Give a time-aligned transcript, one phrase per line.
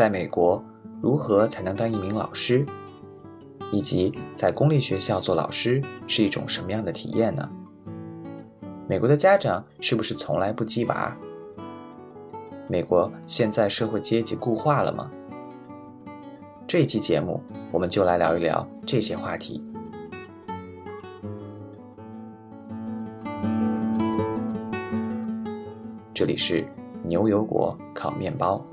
[0.00, 0.64] 在美国
[1.02, 2.64] 如何才能当一名老师，
[3.70, 7.46] 以及在公立学校做老师是一种什么样的体验呢？
[8.88, 11.14] 美国的家长是不是从来不鸡娃？
[12.66, 15.10] 美国现在社会阶级固化了吗？
[16.66, 17.38] 这一期节目，
[17.70, 19.62] 我们就来聊一聊这些话题。
[26.14, 26.66] 这里是
[27.02, 28.64] 牛油果烤面包。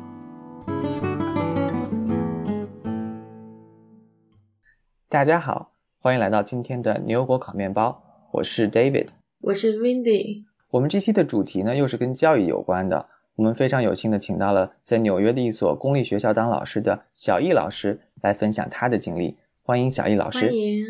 [5.10, 5.72] 大家好，
[6.02, 8.04] 欢迎来到今天的牛油果烤面包，
[8.34, 9.08] 我是 David，
[9.40, 10.44] 我是 Windy。
[10.72, 13.08] 我们这期的主题呢，又是跟教育有关的。
[13.36, 19.38] 我们非常有幸的请到了在纽约的一所公立学校当老师的小易老师来分享他的经历。
[19.62, 20.86] 欢迎小易老师，欢迎，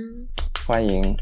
[0.65, 1.15] 欢迎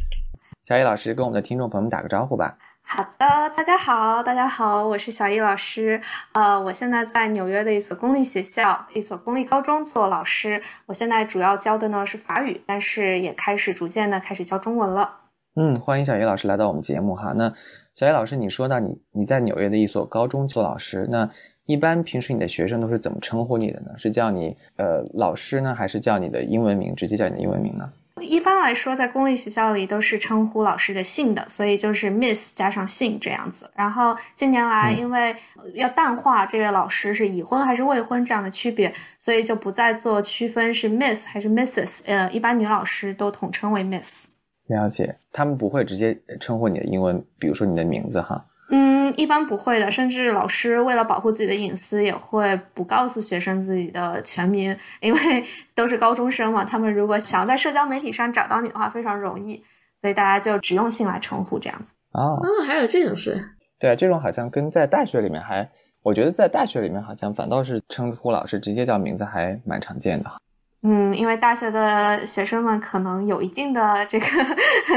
[0.64, 2.58] 小易老师跟我们的听众朋友们打个招呼吧。
[2.88, 6.00] 好的，大家好，大家好，我是小易老师。
[6.34, 10.62] 呃，我现在在纽约的一所公立学校，一所公立高中做老师。
[10.86, 15.16] 我现在主要教的呢是法语，但是也开始逐渐的开始教中文了。
[15.56, 17.34] 嗯，欢迎小易老师来到我们节目哈。
[17.36, 17.52] 那
[17.96, 21.30] 小易老师，你说到你你在纽约的一所高中做老师，那
[21.66, 23.98] 一般平时你的学生都是怎么称呼你的呢？
[23.98, 27.92] 是叫你呃老师呢，还是叫你的英文名，直接叫你的英文名呢？
[28.22, 33.70] 一般来说，在公立学校里都是称呼老师的姓的，所以就是 Miss 加上姓这样子。
[33.76, 35.36] 然后近年来，因为
[35.74, 42.04] 要淡化这个老师是已婚还是未婚这样的区别，所以就不再做区分是 Miss 还是 Mrs。
[42.06, 44.30] 呃，一般女老师都统称为 Miss。
[44.68, 48.46] 了解，他们不会直接称呼你的英文，比如说你的名字哈。
[48.70, 55.44] 嗯，一般不会的，甚至老师为了保护自己的隐私，也会不告诉学生自己的全名，因为
[55.76, 59.64] 都是高中生嘛，他们如果想要在社交媒体上找到你的话，非常容易，
[60.02, 61.94] 所以大家就只用姓来称呼这样子。
[62.14, 63.40] 哦，哦，还有这种事？
[63.78, 65.70] 对啊，这种好像跟在大学里面还，
[66.02, 70.38] 我觉得在大学里面好像反倒是称呼老师直接叫名字还蛮常见的哈。
[70.88, 74.28] 嗯，因为大学的学生们可能有一定的这个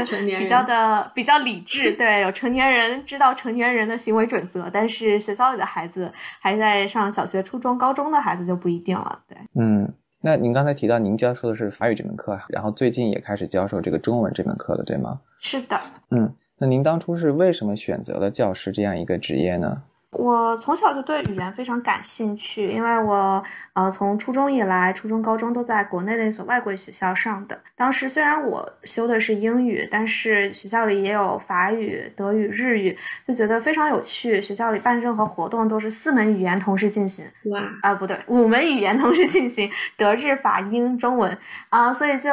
[0.05, 9.35] 成年人比较的比较理智，对，有成年人知道成年人的行为准则，但是学校里的孩子还在上小学、初中、高中的孩子就不一定了，对。
[9.55, 9.91] 嗯，
[10.21, 15.19] 那您刚才提到您教授的是法语这门课，然后最近也开始教授这个中文这门课了，对吗？
[15.39, 19.81] 是的，嗯，那您当初是为什么选择了教师这样一个职业呢？
[20.11, 23.43] 我从小就对语言非常感兴趣，因为我
[23.73, 27.59] 呃从初中以来，初中、高中都在国内的一所外国语学校上的。
[27.75, 34.41] 当时虽然我修的是英语，但是学校里也有法语、德语、日语，就觉得非常有趣。
[34.41, 41.37] 学校里办任何活动都是四门语言同时进行，哇，啊，不对，五门语言同时进行，德日法英中文
[41.69, 42.31] 啊，所以就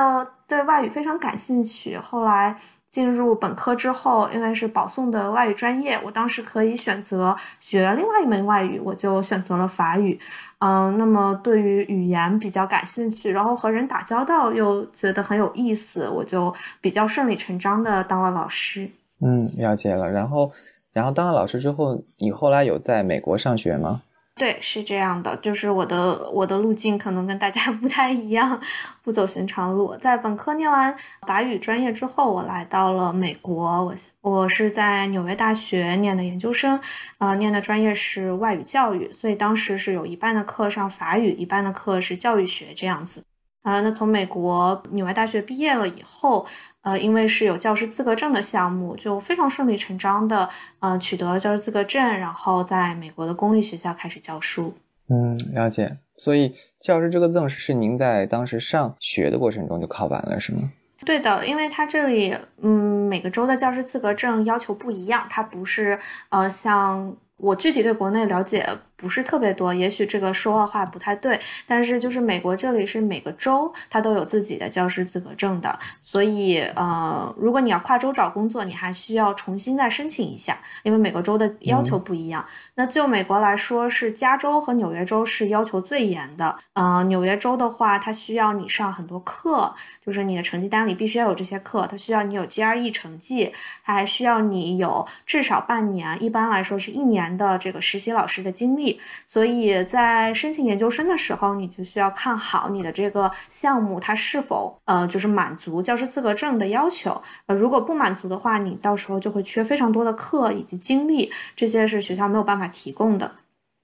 [0.49, 1.99] 对外语非常感兴趣。
[1.99, 2.57] 后来
[2.97, 10.19] 进入本科之后，因为是保送的外语专业，我当时可以选择学另外一门外语，我就选择了法语。
[10.61, 18.89] 嗯，那么对于语言比较感兴趣，然后和人打交道又觉得很有意思，我就比较顺理成章的当了老师。
[19.21, 20.11] 嗯，了解了。
[20.11, 20.51] 然后，
[20.95, 24.01] 然后当了老师之后，你后来有在美国上学吗？
[24.39, 28.61] 对，是这样的，就是我的我的路径可能跟大家 不太一样，
[29.03, 29.97] 不走寻常路。
[29.97, 30.95] 在本科念完
[31.27, 36.79] 法语专业之后，我来到了美国，我我是在纽约大学念的研究生，
[37.17, 43.25] 呃，念的专业是外语教育，所以当时是有一半的课上法语，一半的课是教育学这样子。
[43.67, 46.47] 啊，那从美国纽约大学毕业了以后，
[46.83, 54.73] 呃，因为是有教师资格证的项目，就非常顺理成章的，呃，取得了教师资格证，然后在美国的公立学校开始教书。
[55.09, 55.97] 嗯，了解。
[56.17, 60.61] 所以教师这个证是是您在当时上学的过程中就考完了，是吗？
[61.05, 68.65] 对的，因为它这里，嗯，每个州的教师资格证要求不一样，它不是，呃，像我具体对国内了解
[68.97, 82.47] 不是特别多，也许这个说的话不太对，但是就是美国这里是每个州它都有自己的教师资格证的，所以呃，如果你要跨州找工作，你还需要重新再申请一下，因为每个州的要求不一样。
[82.75, 86.57] 那就美国来说，是加州和纽约州是要求最严的。
[86.73, 89.75] 呃，纽约州的话，它需要你上很多课，
[90.05, 93.53] 就是你的成绩单里必须要有这些课，它需要你有 GRE 成绩，
[93.85, 98.86] 它还需要你有至少半年，一般来说是一年的这个实习老师的经历。
[99.27, 107.23] 所以在申请研究生的时候，你就需要看好你的这个项目它是否呃就是满足教师资格证的要求。
[107.47, 113.33] 呃，如果不满足的话，你到时候就会缺非常多的课以及精力，这些是学校没有办法提供的。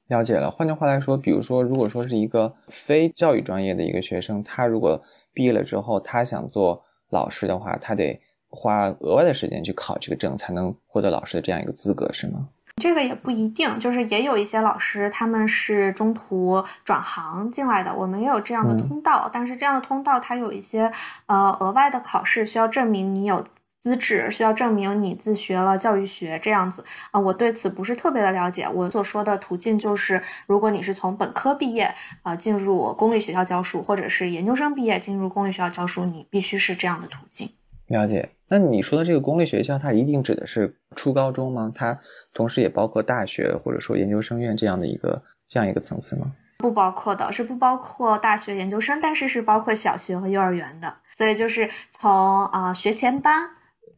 [0.08, 0.50] 了解了。
[0.50, 5.00] 换句话来说，比如说，如果说是一个非教育专业的一个学生，他如果
[5.32, 8.20] 毕业了之后，他想做老师的话，他得
[8.50, 12.48] 花额外的时间去考这个证，才能获得老师的这样一个资格，是吗？
[12.82, 20.90] 这个也不一定，就是也有一些老师他们是中途转行进来的，我们也有这样的通道，但是这样的通道它有一些
[21.26, 23.44] 呃额外的考试，需要证明你有。
[23.82, 28.68] 资质需要证明你自学了教育学这样子啊，我对此不是特别的了解。
[28.72, 31.92] 我所说的途径就是，如果你是从本科毕业
[32.22, 37.50] 啊进入公立学校教书，或者是研究生毕业进入公立学校教书，你必须是这样的途径。
[37.88, 38.30] 了解。
[38.52, 41.72] 那你说的这个公立学校，它一定指的是初高中吗？
[41.74, 41.98] 它
[42.34, 46.30] 同时也包括大学或者说研究生院这样的一个这样一个层次吗？
[46.58, 50.94] 不包括的，是不包括大学、研究生，但是是包括小学和幼儿园的。
[51.16, 53.48] 所以就是从啊学前班。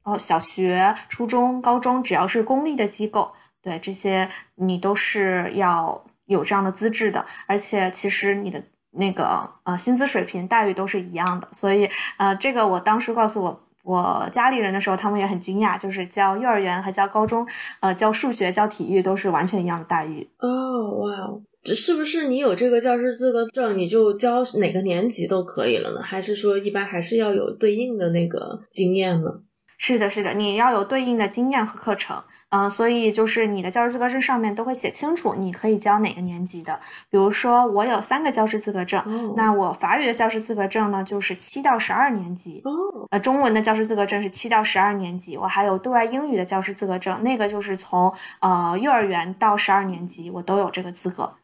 [0.05, 7.25] 哦，小学、初中、高中，只要是公立的机构，对这些你都是要有这样的资质的。
[7.47, 11.49] 而且，其实你的那个呃薪资水平、待遇都是一样的。
[11.53, 17.47] 所以，呃，这个我当时告诉我我家里人的时候，他们也很惊讶，就是教幼儿园和教高中，
[17.81, 20.27] 呃，教数学、教体育都是完全一样的待遇。
[20.39, 21.11] 哦，哇，
[21.63, 26.01] 这是不是你有这个教师资格证，你就教哪个年级都可以了呢？
[26.03, 29.31] 还是说一般还是要有对应的那个经验呢？
[29.87, 36.81] 是的，是的，你要有对应的经验和课程，嗯，所以就是你的教师资格证上面都会写清楚，你可以教哪个年级的。
[37.11, 39.05] 比如说，我有三个教师资格证，
[39.37, 42.63] 那我法语的教师资格证呢，就是七到十二年级，
[43.11, 51.35] 呃，中文的教师资格证是七到十二年级，我还有对外英语的教师资格证，那个就是从呃幼儿园到十二年级，我都有这个资格。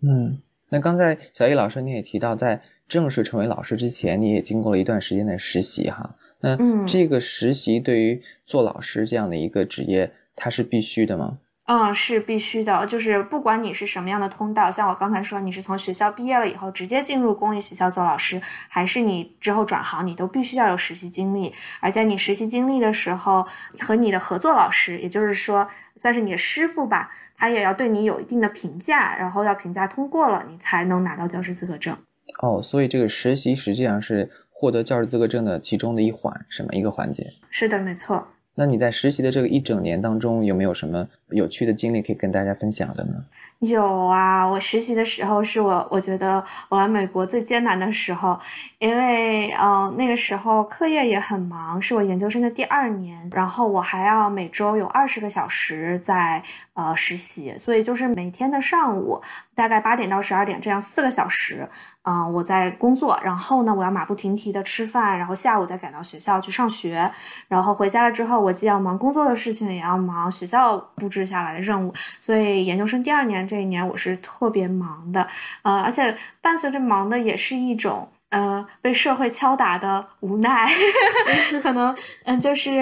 [0.00, 0.40] 嗯。
[0.70, 6.16] 那刚才小易老师你也提到，在正式成为老师之前，你也经过了一段时间的实习哈。
[6.40, 6.56] 那
[6.86, 11.38] 这个实习对于做老师这样的一个职业，它是必须的吗？
[11.38, 11.49] 嗯，
[11.94, 21.52] 是必须的，就是不管你是什么样的通道，像我刚才说，你是从学校毕业了以后直接进入公立学校做老师，还是你之后转行，你都必须要有实习经历。
[21.80, 23.46] 而在你实习经历的时候，
[23.78, 31.96] 和你的合作老师，也就是说算是你的师傅吧，他也要对你有一定的评价，然后要评价通过了，你才能拿到教师资格证。
[32.42, 37.26] 哦，所以这个实习实际上是获得教师资格证的其中的一环，什么一个环节？
[37.50, 38.26] 是的，没错。
[38.60, 43.14] 那你在实习的这个一整年当中，有没有什么有趣的经历可以跟大家分享的呢？
[43.60, 48.38] 有啊，我实习的时候是我我觉得我来美国最艰难的时候，
[48.78, 56.42] 因为嗯那个时候课业也很忙，是我研究生的第二年，然后我还要每周有二十个小时在
[56.74, 59.20] 呃实习，所以就是每天的上午
[59.60, 61.68] 大概八点到十二点这样四个小时，
[62.04, 67.10] 嗯我在工作，然后呢我要马不停蹄的吃饭，然后下午再赶到学校去上学，
[67.46, 73.46] 然后回家了之后我既要忙工作的事情，也要忙学校布置下来的任务，所以研究生第二年。
[73.46, 75.26] 这一年我是特别忙的，
[75.62, 80.70] 呃，而且伴随着忙的也是一种呃被社会敲打的无奈，
[81.62, 82.80] 可能嗯就是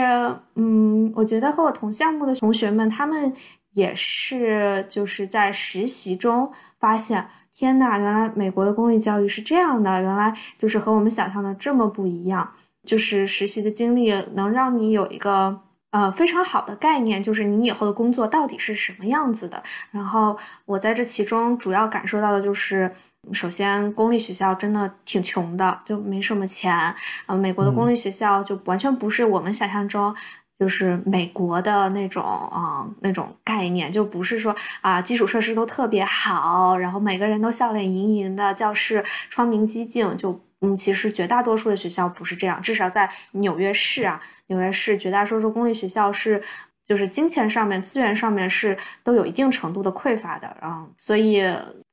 [0.56, 3.32] 嗯，我觉得和我同项目的同学们，他们
[3.78, 12.52] 也是就是在实习中发现，天呐，原来美国的公立教育是这样的，原来就是和我们想象的这么不一样，
[12.84, 15.60] 就是实习的经历能让你有一个。
[15.90, 19.62] 呃，非常好的概念就是你以后的工作到底是什么样子的。
[19.90, 20.36] 然后
[20.66, 22.92] 我在这其中主要感受到的就是，
[23.32, 26.94] 首先公立学校真的挺穷的，就没什么钱。
[27.24, 30.14] 呃，美国的公立学校就完全不是我们想象中，
[30.58, 40.40] 就是美国的那种啊那种概念，就不是说啊基础设施都特别好，然后每个人都笑脸盈盈的，教室窗明几净就。
[40.60, 46.42] 嗯，其实绝大多数的学校不是这样，至少在纽约市啊，纽约市绝大多数公立学校是，
[46.84, 50.56] 就是金钱上面、资源上面是都有一定程度的匮乏的。
[50.60, 51.44] 然后，所以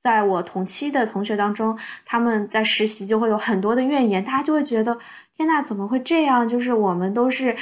[0.02, 4.98] 在我同期的同学当中，他们在实习就会有很多的怨言，大家就会觉得，
[5.38, 6.48] 天呐，怎么会这样？
[6.48, 7.56] 就是我们都是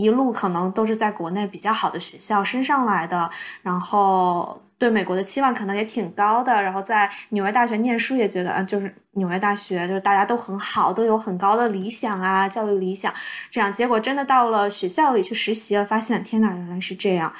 [0.00, 3.30] 一路可能都是在国内比较好的学校升上来的，
[3.62, 4.60] 然后。
[4.80, 13.12] 对美国的期望可能也挺高的，然后在纽约大学念书也觉得，啊，就是纽约大学就是大家都很好，都有很高的理想啊，教育理想。
[13.50, 17.30] 这样结果真的到了学校里去实习了，发现天哪，原来是这样。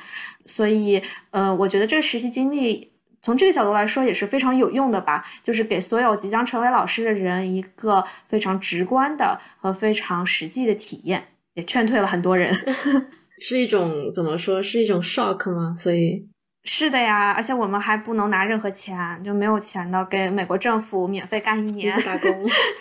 [0.45, 12.55] 所以，呃，我觉得这个实习经历从这个角度来说也是非常有用的吧，就是给所有即将成为老师的人一个非常直观的和非常实际的体验，也劝退了很多人。
[13.43, 14.63] 是一种怎么说？
[14.63, 15.75] 是一种 shock 吗？
[15.77, 16.29] 所以。
[16.65, 22.31] 是的呀，而且我们还不能拿任何钱，就没有钱的，给美国政府免费干一年打工。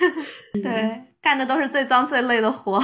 [0.61, 2.77] 对，干的都是最脏最累的活。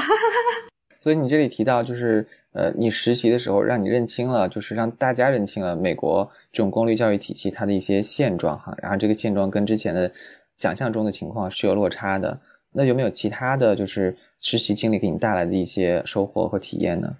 [1.01, 10.09] 所以你这里提到，就是呃，你实习的时候让你认清了，就是让大家认清了美国这种公立教育体系它的一些现状哈，然后这个现状跟之前的
[10.55, 12.39] 想象中的情况是有落差的。
[12.75, 17.15] 那有没有其他的就是实习经历给你带来的一些收获和体验呢？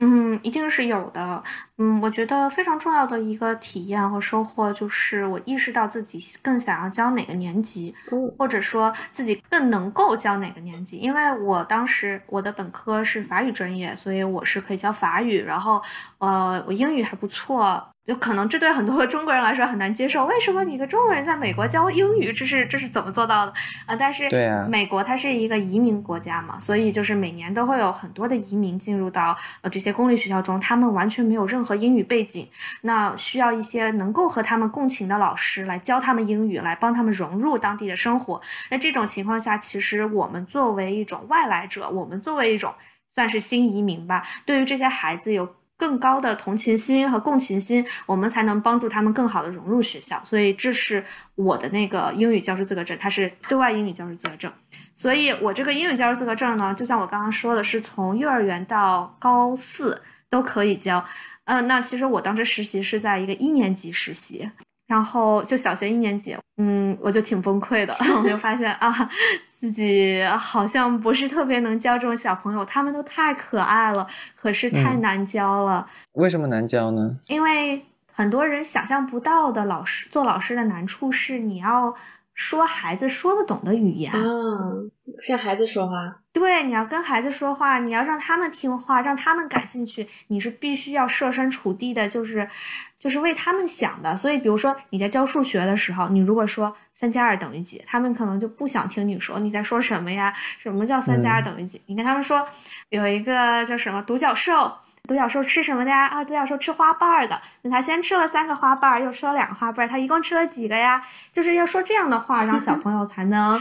[0.00, 1.42] 嗯，一定是有的。
[1.78, 7.92] 嗯，我觉得非常重要的一个体验和收获就是我意识到自己更想要教哪个年级，
[8.36, 10.98] 或者说自己更能够教哪个年级。
[10.98, 15.82] 因为我当时我的本科是法语专业，所以我是可以教法语，然后
[16.18, 17.84] 呃，我英语还不错。
[18.08, 22.32] 就可能这对很多中国人来说很难接受，为什么你一个中国人在美国教英语？
[22.32, 23.52] 这是这是怎么做到的
[23.84, 23.94] 啊？
[23.94, 24.30] 但是
[24.66, 32.48] 美国它是一个移民国家嘛，所以就是每年都会有很多的移民进入到呃这些公立学校中，他们完全没有任何英语背景，
[32.80, 38.40] 那需要一些能够和他们共情的老师来教他们英语，来帮他们融入当地的生活。
[38.70, 42.72] 那这种情况下，其实我们作为一种外来者，我们作为一种
[43.14, 45.54] 算是新移民吧，对于这些孩子有。
[45.78, 50.20] 更高的同情心和共情心，我们才能帮助他们更好的融入学校。
[50.24, 51.02] 所以这是
[51.36, 54.52] 我的那个英语教师资格证，它是对外英语教师资格证。
[54.92, 61.04] 所以我这个英语教师资格证呢，就像我刚刚说的，是从幼儿园到高四都可以教。
[61.44, 64.50] 嗯，那其实我当时实习是在一个一年级实习。
[64.88, 69.08] 然后就小学一年级，嗯，我就挺崩溃的， 我就发现啊，
[69.46, 75.86] 自己好像不是特别能教这种小朋友，他们都太可爱了，可是太难教了。
[76.14, 77.16] 为什么难教呢？
[77.26, 81.94] 因为很多人想象不到的老师做老师的难处是你要。
[82.38, 84.88] 说孩子说得懂的语言，嗯，
[85.20, 85.94] 向孩子说话，
[86.32, 92.48] 对，你要跟孩子说话，你要让他们听话，让他们感兴趣，你是必须要设身处地的，就是，
[92.96, 94.16] 就是为他们想的。
[94.16, 100.32] 所以，比如说你在教数学的时候，你如果说三加二等于几，他们可能就不想听你说你在说什么呀？
[100.36, 101.82] 什么叫三加二等于几？
[101.86, 102.46] 你跟他们说
[102.90, 104.72] 有一个叫什么独角兽。
[105.06, 106.06] 独角兽吃什么的呀？
[106.06, 107.40] 啊，独角兽吃花瓣儿的。
[107.62, 111.02] 那他先吃了三个花瓣儿，又吃了两个花瓣儿，他一共吃了几个呀？
[111.32, 113.58] 就是要说这样的话，让小朋友才能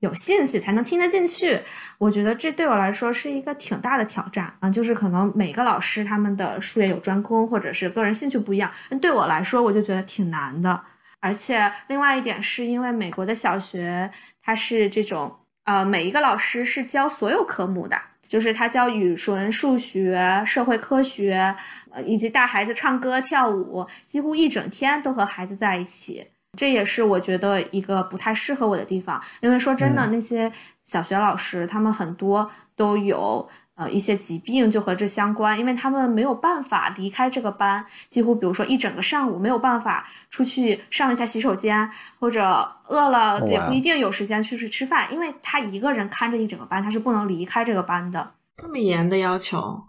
[0.00, 1.60] 有兴趣，才能听得进去。
[1.98, 4.68] 我觉得这对我来说是一个挺大的挑战啊。
[4.68, 8.70] 就是可能每个老师他们的术业有专攻，或者是个人兴趣不一样。
[8.90, 10.82] 那对我来说，我就觉得挺难的。
[11.20, 14.10] 而且另外一点是因为美国的小学
[14.42, 18.00] 它是这种，呃，每一个老师是教所有科目的。
[18.30, 21.56] 就是他教语文、数学、社会科学，
[21.90, 26.24] 呃，以及带孩子唱歌跳舞，几乎一整天都和孩子在一起。
[26.56, 30.52] 这也是我觉得一个不太适合我的地方，因为说真的，那些
[30.84, 33.48] 小学老师他们很多都有。
[33.80, 48.32] 呃，一些疾病就和这相关，因为他们没有办法离开这个班，几乎比如说一整个上午没有办法出去上一下洗手间，或者饿了也不一定有时间出去吃饭，因为他一个人看着一整个班，他是不能离开这个班的。
[48.58, 49.84] 这么严的要求，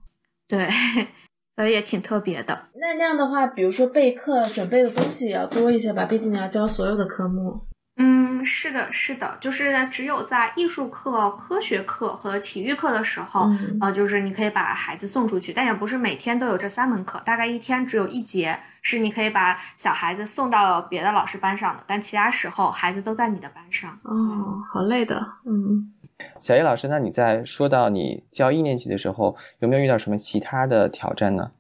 [0.48, 0.70] 对，
[1.54, 2.68] 所以也挺特别的。
[2.76, 7.60] 那那样的话，比如说备课准备的东西也要多一些吧，毕竟你要教所有的科目。
[8.02, 13.48] 嗯，是的，是的，就是只有在艺术课、科学课和体育课的时候，
[13.80, 24.00] 呃，就是你可以把孩子送出去，但也不是每天都有这三门课，大概一天只有一节是你可以把小孩子送到别的老师班上的，但其他时候孩子都在你的班上。
[24.04, 25.24] 哦，好累的。
[25.46, 25.94] 嗯，
[26.40, 31.52] 小叶老师，那你在说到你教一年级的时候，有没有遇到什么其他的挑战呢？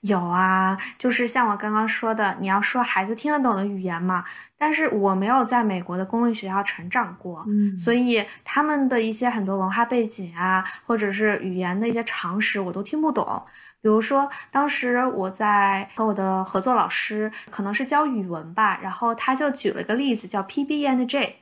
[0.00, 4.24] 有啊，就是像我刚刚说的，你要说孩子听得懂的语言嘛。
[4.56, 7.46] 但是我没有在美国的公立学校成长过，
[7.82, 13.42] 所以他们的一些很多文化背景啊，或者是语言的一些常识，我都听不懂。
[13.80, 21.36] 比如说，当时我在和我的合作老师，可能是教语文吧，然后他就举了个例子，叫 P B and J。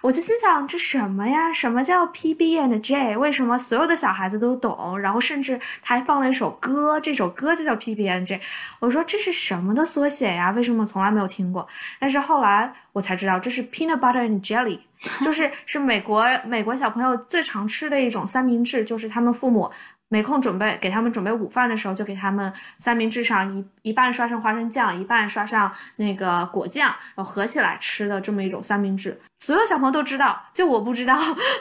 [0.00, 1.52] 我就心想，这什么呀？
[1.52, 3.16] 什么叫 P B and J？
[3.16, 4.98] 为什么所有的小孩子都懂？
[4.98, 8.40] 然后甚至他还放了一首歌，这首歌就叫 P B and J。
[8.80, 10.50] 我说这是什么的缩写呀？
[10.50, 11.66] 为什么从来没有听过？
[11.98, 14.80] 但是后来我才知道，这是 Peanut Butter and Jelly，
[15.24, 19.70] 就是是美国美国小朋友最常吃的一种三明治，就是他们父母。
[20.10, 29.18] 没空准备给他们准备午饭的时候，就给他们三明治上一一半刷上花生酱，一半刷上那个果酱，然后合起来吃的这么一种三明治。
[29.36, 31.18] 所有小朋友都知道， 就我不知道，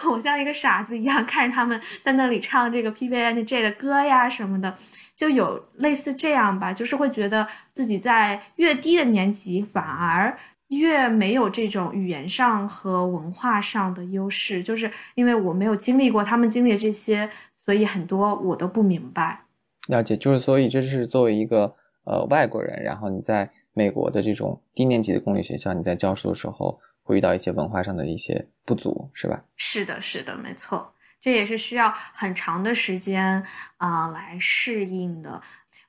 [0.10, 4.78] 我像一个傻子一样看着他们在那里唱这个 P V N J 的歌呀什么的，
[5.16, 10.38] 就有类似这样吧，就是会觉得自己在越低的年级反而
[10.70, 17.30] 越没有这种语言上和文化上的优势，就是因为我没有经历过他们经历的这些。
[17.68, 19.42] 所以很多我都不明白，
[19.90, 29.44] 了解就是所以这是作为一个呃外国人，然后你在美国的这种低年级的公立学校，你在教书的时候会遇到一些文化上的一些不足，是吧？
[29.58, 33.44] 是的，是的，没错，这也是需要很长的时间
[33.76, 35.42] 啊来适应的。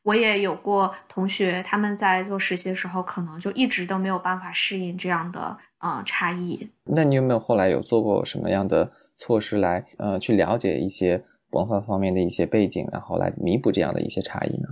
[0.02, 6.68] 我也有过同学，他们在做实习的时候，可能就一直都没有办法适应这样的呃差异。
[6.82, 11.22] 那你有没有后来有做过什么样的措施来呃去了解一些？
[11.50, 14.68] 文化方面的一些背景，然后来弥补这样的一些差异呢？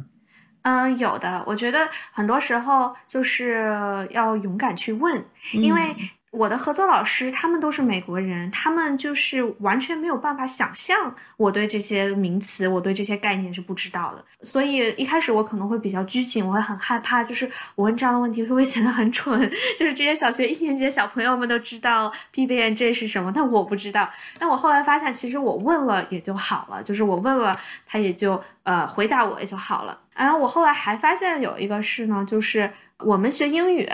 [0.62, 1.45] 嗯，有的。
[1.47, 3.64] 我觉得很多时候就是
[4.11, 5.95] 要勇敢去问，因为。
[6.37, 14.23] 我的合作老师，他们都是美国人，他们就是完全没有办法想象我对这些名词，我对这些概念是不知道的。
[14.43, 19.50] 所以一开始我可能会比较拘谨，我会很害怕，就是我问这样的问题会不会显得很蠢？
[19.78, 24.11] 就是这些小学一年级的小朋友们都知道 P B N J 是什么，但我不知道。
[24.38, 29.99] 但我后来发现，其实我问了也就好了，就是我问了，他也就呃回答我也就好了。
[30.14, 33.88] 然后我后来还发现有一个事呢，就是我们学英语。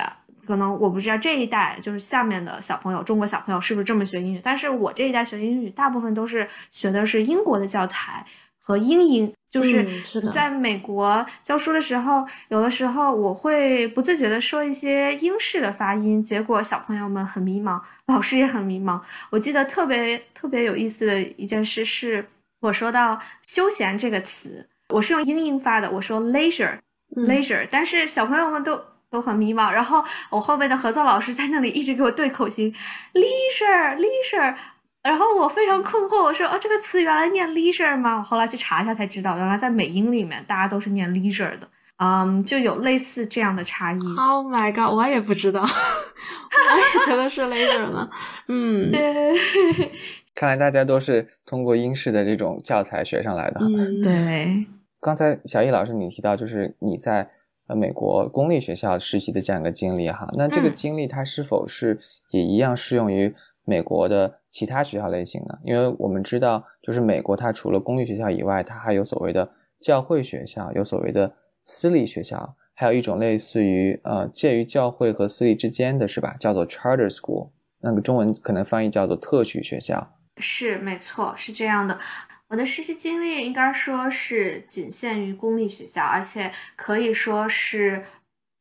[0.47, 4.41] 可能我不知道这一代就是下面的小朋友，中国小朋友是不是这么学英语？
[4.43, 8.25] 但是我这一代学英语，大部分都是学的是英国的教材
[8.61, 9.33] 和英音。
[9.51, 9.87] 就是
[10.33, 18.99] 在美国教书的时候，有的时候我会不自觉的说一些英式的发音，结果小朋友们很迷茫，老师也很迷茫。
[19.29, 22.27] 我记得特别特别有意思的一件事是，
[22.61, 28.81] 我说到休闲这个词，我是用英音发的，我说 leisure，leisure，但是小朋友们都。
[29.13, 32.73] 都很迷茫，然后我后面的合作老师在那里一直给我对口型
[33.13, 34.57] ，leisure，leisure，
[35.03, 38.17] 然后我非常困惑，我说哦，这个词原来念 leisure 吗？
[38.17, 43.99] 我后来去查一下才知道，原来在美音里面大家都是念 leisure 的，嗯，就有类似这样的差异。
[44.17, 48.09] Oh my god，我也不知道， 我也觉得是 leisure 呢。
[48.49, 49.35] 嗯， 对，
[50.35, 53.61] 看来大家都是通过英式的这种教材学上来的。
[53.61, 54.67] 嗯，对。
[55.03, 57.29] 刚才小易老师你提到，就是你在。
[57.73, 61.99] 呃，美国公立学校实习的这样一个经历哈，那这个经历它是否是
[62.31, 65.59] 也一样适用于美国的其他学校类型呢？
[65.65, 69.51] 因为我们知道，就是美国它除了公立学校以外，它还有所谓的
[69.81, 76.37] 教会学校，有所谓的私立学校，还有一种类似于呃介于教会和私立之间的是吧？
[76.39, 77.51] 叫做 charter school，
[77.81, 80.19] 那个中文可能翻译叫做特许学校。
[80.37, 81.97] 是，没错，是这样的。
[82.53, 88.05] 我的实习经历应该说是仅限于公立学校，而且可以说是，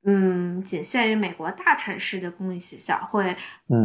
[0.03, 3.35] 嗯，仅限于美国大城市的公立学校，会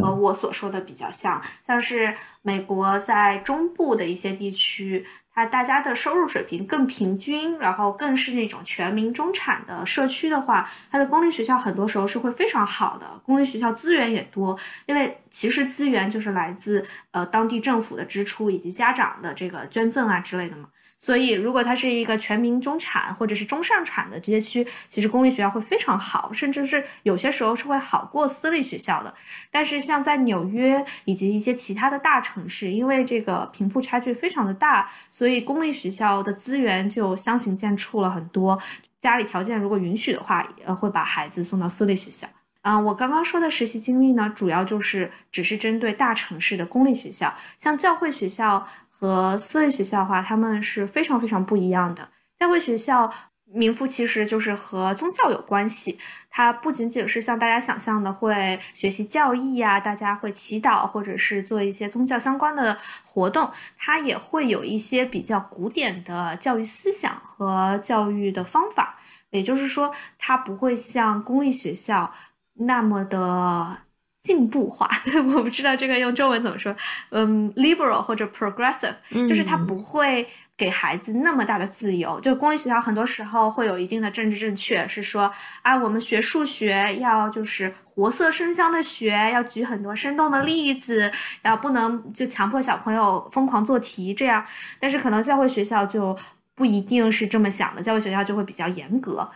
[0.01, 5.05] 和我所说的比较像，像是美国在中部的一些地区。
[5.31, 13.05] 它，大家的收入水平更平均，然后更是那种全民中产的社区的话，它的公立学校很多时候是会非常好的。
[13.23, 20.69] 公立学校资源也多，因为其实资源就是来自呃当地政府的支出以及家长的这个捐赠啊之类的嘛。
[20.97, 29.13] 所以，如果它是一个全民中产或者是中上产的这些区，其实公立学校会非常好，甚至是有些时候是会好过私立学校的。
[29.49, 35.37] 但是，像在纽约以及一些其他的大城市，因为这个贫富差距非常的大，所以。
[35.47, 38.59] 公立学校的资源就相形见绌了很多，
[38.99, 42.27] 家里条件如果允许的话，呃，会把孩子送到私立学校。
[42.61, 52.09] 啊，我刚刚说的实习经历呢，主要就是只是针对大城市的公立学校，像教会学校和私立学校的话，他们是非常非常不一样的。
[52.39, 53.11] 教会学校。
[53.49, 55.97] 名副其实就是和宗教有关系，
[56.29, 68.97] 它不仅仅是像大家想象的会学习教义呀，大家会祈祷或者是做一些宗教相关的活动，它也会有一些比较古典的教育思想和教育的方法，
[69.29, 72.11] 也就是说，它不会像公立学校
[72.53, 73.86] 那么的。
[74.27, 74.89] 进步化，
[75.33, 76.75] 我不知道这个用中文怎么说，
[77.11, 78.93] 嗯，liberal 或者 progressive，
[79.25, 82.19] 就是他不会给孩子那么大的自由。
[82.19, 91.09] 就公立学校很多时候会有一定的政治正确，是说啊，我们学数学要就是活色生香的学，要举很多生动的例子，
[91.41, 94.43] 然后不能就强迫小朋友疯狂做题这样。
[94.81, 96.13] 但是可能教会学校就
[96.53, 99.29] 不一定是这么想的，教会学校就会比较严格。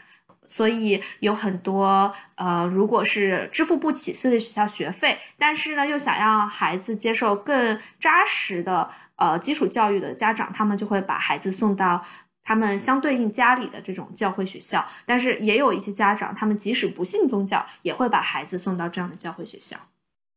[0.52, 12.02] 所以有很多呃，如果是支付不起私立学校学费，但是呢又想让孩子接受更扎实的呃基础教育的家长，他们就会把孩子送到
[12.44, 14.84] 他们相对应家里的这种教会学校。
[15.06, 19.78] 但是也有一些家长，他们即使不信宗教，也会把孩子送到这样的教会学校。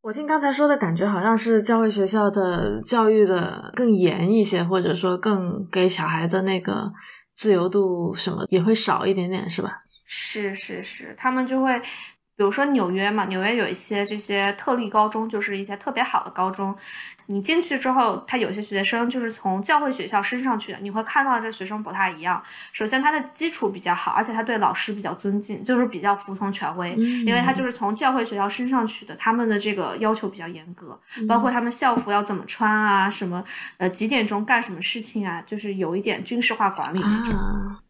[0.02, 6.92] 我听刚才说的感觉，好像是教会学校的教育的更严一些，或者说更给小孩的那个
[7.34, 9.80] 自由度什么也会少一点点，是吧？
[10.04, 11.80] 是是是，他们就会，
[12.36, 16.76] 比如说纽约嘛，纽约有一些这些特例高中，就是一些特别好的高中。
[17.26, 22.42] 你进去之后，他有些学生就是从教会学校升上去的，你会看到这学生不太一样。
[22.44, 26.92] 首先，他的基础比较好，而且他对老师比较尊敬，就是比较服从权威，
[27.24, 33.42] 因为他就是从教会学校升上去的，他们的这个要求比较严格，包括他们校服要怎么穿啊，什么
[33.78, 37.34] 呃几点钟干什么事情啊，就是有一点军事化管理那种。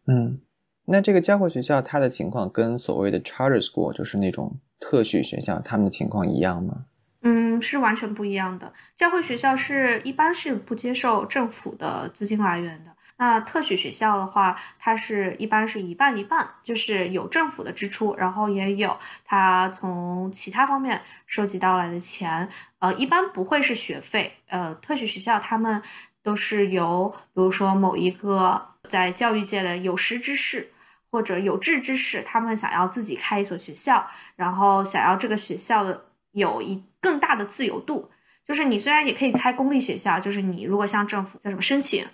[0.07, 0.39] 嗯。
[0.85, 6.85] 那这个教会学校，它的情况跟所谓的 charter school，就是那种特许学校，他们的情况一样吗？
[7.21, 8.71] 嗯，是完全不一样的。
[8.95, 12.91] 教会学校是一般是不接受政府的资金来源的。
[13.17, 22.47] 那特许学校的话，它是一般是一半一半，就是有政府的支出，然后也有它从其他方面收集到来的钱。
[22.77, 24.31] 呃，一般不会是学费。
[24.49, 25.81] 呃，特许学校他们
[26.21, 30.67] 都是由，比如说某一个在教育界的有识之士
[31.15, 38.09] 或者有志之士，他们想要自己开一所学校，然后想要这个学校的有一更大的自由度。
[38.43, 42.05] 就是你虽然也可以开公立学校，就是你如果向政府叫什么申请。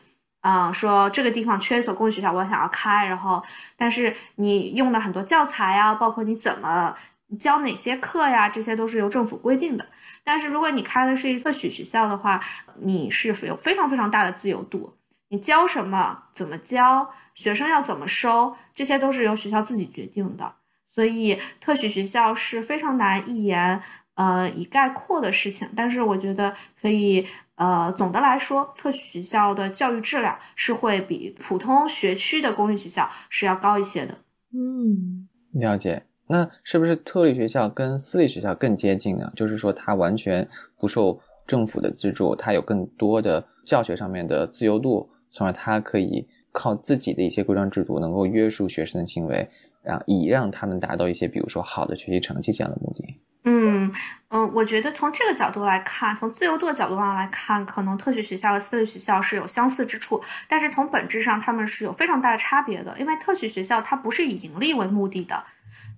[0.42, 3.44] 啊，说这个地方缺一所公立学校，我想要开，然后，
[3.76, 6.96] 但是你用的很多教材啊，包括你怎么
[7.40, 9.86] 教哪些课呀，这些都是由政府规定的。
[10.24, 12.40] 但是如果你开的是一特许学校的话，
[12.80, 14.94] 你是有非常非常大的自由度，
[15.32, 20.54] 你教什么，怎么教，学生要怎么收，这些都是由学校自己决定的。
[20.86, 23.82] 所以特许学校是非常难一言
[24.16, 25.70] 呃以概括的事情。
[25.74, 27.26] 但是我觉得可以。
[27.56, 34.18] 呃，总的来说，特许学校的教育质量是会比普通学区的公立学校是要高一些的。
[34.52, 36.08] 嗯，了解。
[36.26, 39.32] 那是不是特立学校跟私立学校更接近呢？
[39.36, 49.50] 就是说，它完全不受政府的资助，它有更多的教学上面的自由度，从而他可以靠自己的一些规章制度，能够约束学生的行为，
[49.82, 53.18] 让以让他们达到一些，比如说好的学习成绩这样的目的。
[53.44, 53.92] 嗯
[54.30, 62.96] 嗯，我觉得从这个角度来看，从自由度的角度上来看，可能特许学校和私立学校是有相似之处，但是从本质上他们是有非常大的差别的。
[63.00, 65.44] 因为特许学校它不是以盈利为目的的，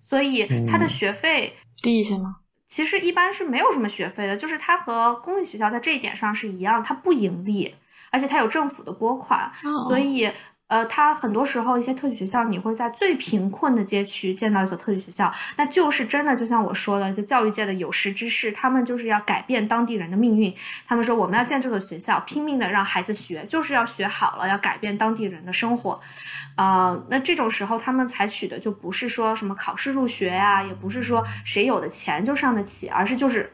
[0.01, 2.37] 所以它的学费低一些吗？
[2.65, 7.75] 其实一般是没有什么学费的，就是它和公立学校在这一点上是一样，它不盈利，
[8.13, 9.51] 而且它有政府的拨款，
[9.89, 10.31] 所以。
[10.67, 20.51] 呃，它很多时候一些特许学校，你会在最贫困的街区见到一所特许学校，那就是真的，就像我说的，就教育界的有识之士，他们就是要改变当地人的命运。
[20.87, 25.99] 他们说，我们要建这所学校，拼命的让孩子学，就是要学好了，要改变当地人的生活。
[26.55, 33.53] 啊，那这种时候，他们采取的就不是说什么考试入学呀，也不是说谁有的钱就上得起，而是就是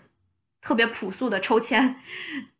[0.61, 1.95] 特别朴素的抽签，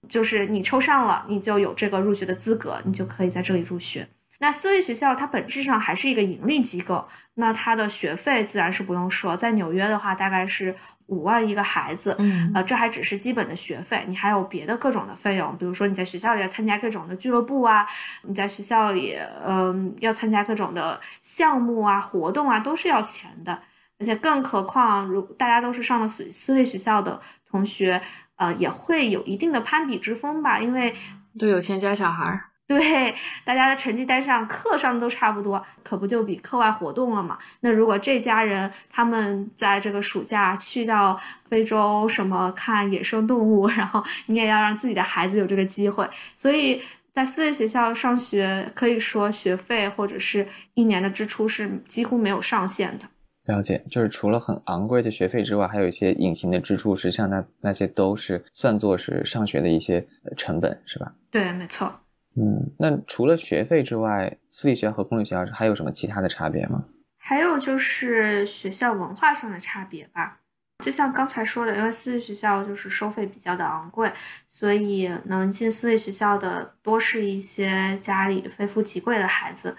[0.08, 4.08] 就是你抽上了，你就有这个入学的资格，你就可以在这里入学。
[4.42, 10.74] 那私立学校它本质上还是一个盈利机构，那它的学费自然是不用说，在纽约的话大概是
[11.08, 12.16] 五万一个孩子，
[12.54, 17.86] 呃，这还只是基本的学费，你还有别的各种的费用，比如说你在学校里要参加各种的俱乐部啊，
[18.22, 23.62] 你在学校里，嗯，要参加各种的项目啊、活动啊，都是要钱的，
[24.00, 28.02] 而且更何况如大家都是上了私私立学校的同学，
[28.38, 30.94] 呃，也会有一定的攀比之风吧，因为
[31.38, 32.46] 都有钱家小孩儿。
[32.66, 37.36] 对，大家的成绩单上课上都差不多，可不就比课外活动了嘛？
[37.62, 46.08] 那如果这家人他们在这个暑假去到非洲什么看野生动物，然后你也要让自己的孩子有这个机会。
[46.12, 46.80] 所以
[47.12, 53.06] 在私立学校上学，可以说学费或者是一年的支出是几乎没有上限的。
[53.50, 60.08] 了解，就是除了很昂贵的学费之外，还有一些隐形的支出，实际上那那些都是算作是上学的一些
[60.38, 61.14] 成本，是吧？
[61.32, 61.92] 对，没错。
[62.36, 66.86] 嗯，那除了学费之外，私立学校和公立学校还有什么其他的差别吗？
[67.18, 70.40] 还有就是学校文化上的差别吧。
[70.86, 74.10] 就像刚才说的，因为私立学校就是收费比较的昂贵，
[74.48, 79.76] 所以能进私立学校的多是一些家里非富即贵的孩子。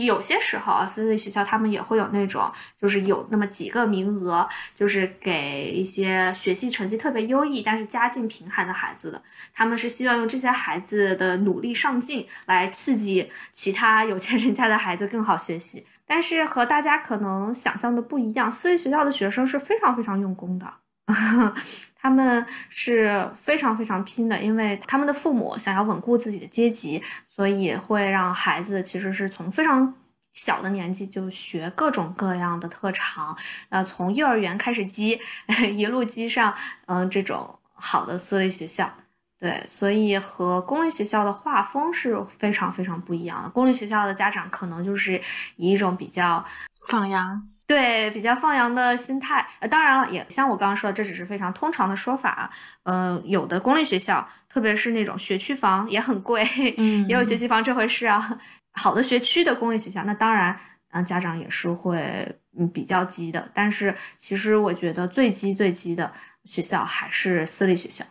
[0.00, 2.50] 有些时候啊，私立学校他们也会有那种，
[2.80, 9.22] 就是有那么几个名额，就是给一些学习成绩特别优异，但是家境贫寒的孩子的。
[9.52, 15.86] 他们是希望用这些孩子的努力上进来刺激其他有钱人家的孩子更好学习。
[16.06, 20.81] 但是和大家可能想象的不一样，私立学校的学生是非常非常用功的。
[21.94, 29.94] 他们是非常非常拼的，因为他们的父母想要稳固自己的阶级，所以会让孩子其实是从非常
[30.32, 33.36] 小的年纪就学各种各样的特长，
[33.68, 35.20] 呃，从幼儿园开始积，
[35.72, 36.54] 一路积上，
[36.86, 38.92] 嗯，这种好的私立学校。
[39.38, 43.50] 对，所以和公立学校的画风是非常非常不一样的。
[43.50, 45.20] 公立学校的家长可能就是
[45.56, 46.44] 以一种比较
[46.88, 49.46] 放羊，对，比较放羊的心态。
[49.60, 52.50] 呃，当然了，也像我刚刚说的，这只是非常通常的说法。
[52.84, 56.44] 嗯，有的公立学校，特别是那种学区房也很贵，
[56.78, 58.38] 嗯，也有学区房这回事啊。
[58.72, 60.58] 好的学区的公立学校，那当然，
[60.90, 63.50] 嗯，家长也是会嗯比较急的。
[63.54, 66.10] 但是其实我觉得最急最急的
[66.44, 68.04] 学校还是私立学校。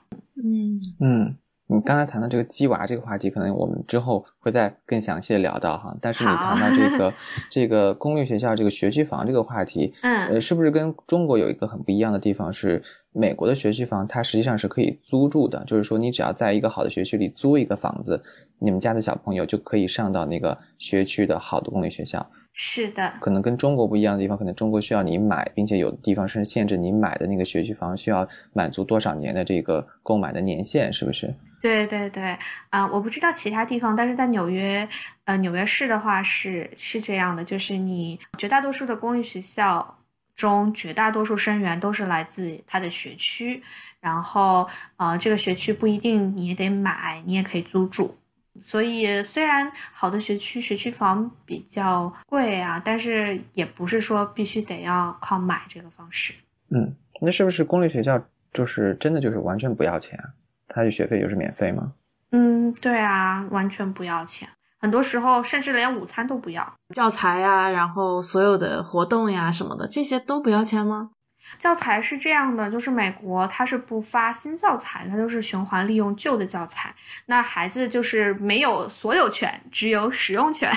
[0.44, 1.38] 嗯嗯，
[1.74, 5.96] 你刚才谈到这个鸡娃这个话题，可能我们之后会再更详细的聊到哈。
[6.02, 7.14] 但是你谈到这个
[7.50, 12.52] 这个公立学校这个学区房这个话题， 嗯，呃，是不是跟中国有一个很不一样的地方？
[12.52, 18.22] 是美国的学区房它实际上是可以租住的，就是说你只要在一个好的学区里租一个房子，
[18.60, 22.30] 你们家的小朋友就可以上到那个学区的好的公立学校。
[22.52, 31.34] 是的，可能跟中国不一样的地方，可能中国需要你买，并且有的地方甚至限制你买的那个学区房需要满足多少年的这个购买的年限，是不是？
[31.62, 32.38] 对对对，
[32.69, 34.88] 啊、我不知道其他地方，但是在纽约，
[35.26, 40.00] 呃，纽约市的话是是这样的，就是你绝大多数的公立学校
[40.34, 43.62] 中，绝大多数生源都是来自它的学区，
[44.00, 48.17] 然后呃，这个学区不一定你也得买，你也可以租住。
[48.60, 56.34] 所以虽然好的学区学区房比较贵啊，但是也不是说必须得要靠买这个方式。
[56.69, 58.21] 嗯，那是不是公立学校
[58.52, 60.26] 就是真的就是完全不要钱啊？
[60.74, 61.92] 它的学费就是免费吗？
[62.32, 64.48] 嗯，对啊，完全不要钱，
[64.80, 66.74] 很多时候甚至连午餐都不要。
[66.96, 71.12] 教材呀，然后所有的活动呀什么的，这些都不要钱吗？
[71.58, 76.94] 教材是这样的，就是美国它是不发新教材，它就是循环利用旧的教材。
[77.26, 80.72] 那孩子就是没有所有权，只有使用权。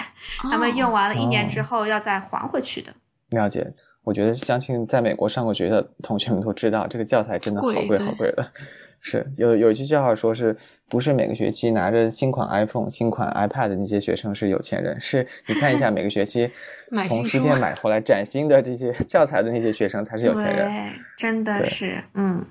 [0.51, 2.95] 他们用完了一年之后要再还回去的。
[3.29, 8.47] 了解，我觉得相信在美国上过学的同学们都知道，这个教材真的好贵好贵的。
[9.07, 10.57] 是有有一句笑话说，是
[10.89, 14.99] 不是每个学期拿着新款 iPhone、新款 iPad 的那些学生是有钱人？
[14.99, 16.51] 是你看一下每个学期
[17.07, 20.67] 从书书店买回来崭新的这些 教材的那些学生才是有钱人。
[20.67, 22.43] 对，真的是，嗯，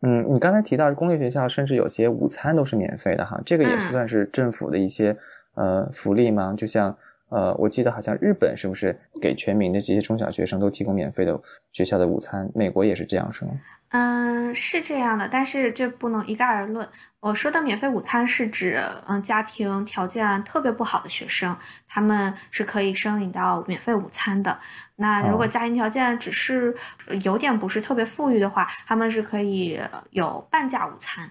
[0.00, 5.16] 嗯，你刚才提到公立学校甚至有些午餐都是免费的哈，这个也是嗯算是政府的一些、
[5.54, 6.52] 呃福利吗？
[6.56, 6.96] 就像
[7.32, 11.40] 呃，我记得好像日本是不是给全民的这些中小学生都提供免费的
[11.72, 12.50] 学校的午餐？
[12.54, 13.52] 美国也是这样是吗？
[13.88, 16.86] 嗯，是这样的，但是这不能一概而论。
[17.20, 21.56] 我说的免费午餐是指，嗯，家庭条件特别不好的学生，
[21.88, 24.58] 他们是可以申领到免费午餐的。
[24.96, 26.74] 那如果哦家庭条件只是
[27.06, 31.30] 呃有点不是特别富裕的话，他们是可以有半价午餐，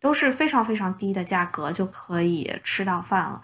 [0.00, 3.40] 都是非常非常低的价格就可以吃到饭了。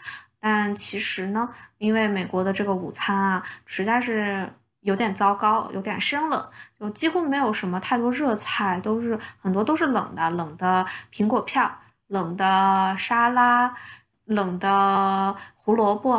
[0.50, 6.48] 但其实呢，因为美国的这个午餐啊，实在是有点糟糕，有点生冷，
[6.80, 13.74] 就几乎没有什么太多热菜，都是很多都是冷的，冷的苹果片儿，冷的沙拉，
[14.24, 16.18] 冷的胡萝卜。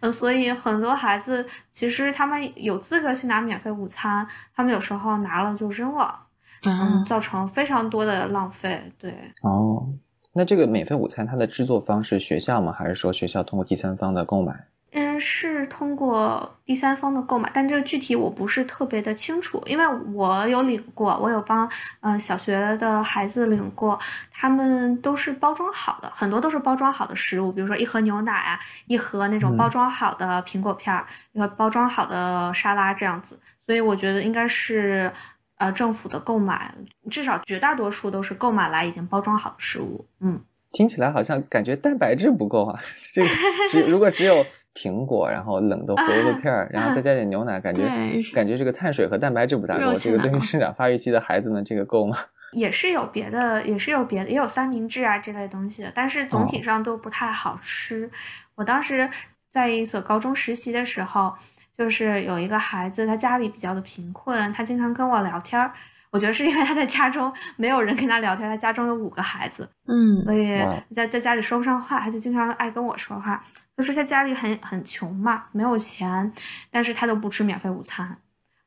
[0.00, 6.18] 嗯， 所以很多孩子其实他们有资格去拿免费午餐，他们有时候拿了就扔了，
[6.64, 8.90] 嗯，嗯，造成非常多的浪费。
[8.98, 9.86] 对，哦，
[10.34, 12.72] 那这个免费午餐它的制作方式学校吗？
[12.72, 14.66] 还是说学校通过第三方的购买？
[14.96, 21.66] 嗯，是通过第三方的购买，但这个具体我不是特别的清楚，因为我有领过，我有帮
[22.00, 23.98] 嗯、呃小学的孩子领过，
[24.32, 35.12] 他们都是包装好的，很多都是包装好的食物，比如说一盒牛奶啊，一盒那种嗯包装好的苹果片儿，一个包装好的沙拉这样子，所以我觉得应该是
[35.56, 36.74] 呃政府的购买，
[37.10, 40.40] 至少绝大多数都是购买来已经包装好的食物，嗯。
[40.72, 42.80] 听起来好像感觉蛋白质不够啊！
[43.14, 43.28] 这个
[43.70, 47.84] 只如果只有苹果，然后冷的胡萝卜片儿，然后再加点牛奶， 感觉
[48.32, 49.94] 感觉这个碳水和蛋白质不大够。
[49.96, 52.16] 这个对于生长发育期的孩子们，这个够吗？
[52.50, 58.10] 也是有别的，也是有别的，也有三明治啊这类东西的，但是总体上都不太好吃。
[58.56, 59.08] 我当时
[59.48, 61.36] 在一所高中实习的时候，
[61.76, 65.72] 就是有一个孩子，他家里比较的贫困，他经常跟我聊天儿。
[66.10, 70.62] 我觉得是因为他在家中没有人跟他聊天，他家中有五个孩子，嗯所以
[70.94, 73.42] 在在家里说不上话，他就经常爱跟我说话。
[73.76, 76.32] 他说他家里很很穷嘛，没有钱，
[76.70, 78.16] 但是他都不吃免费午餐。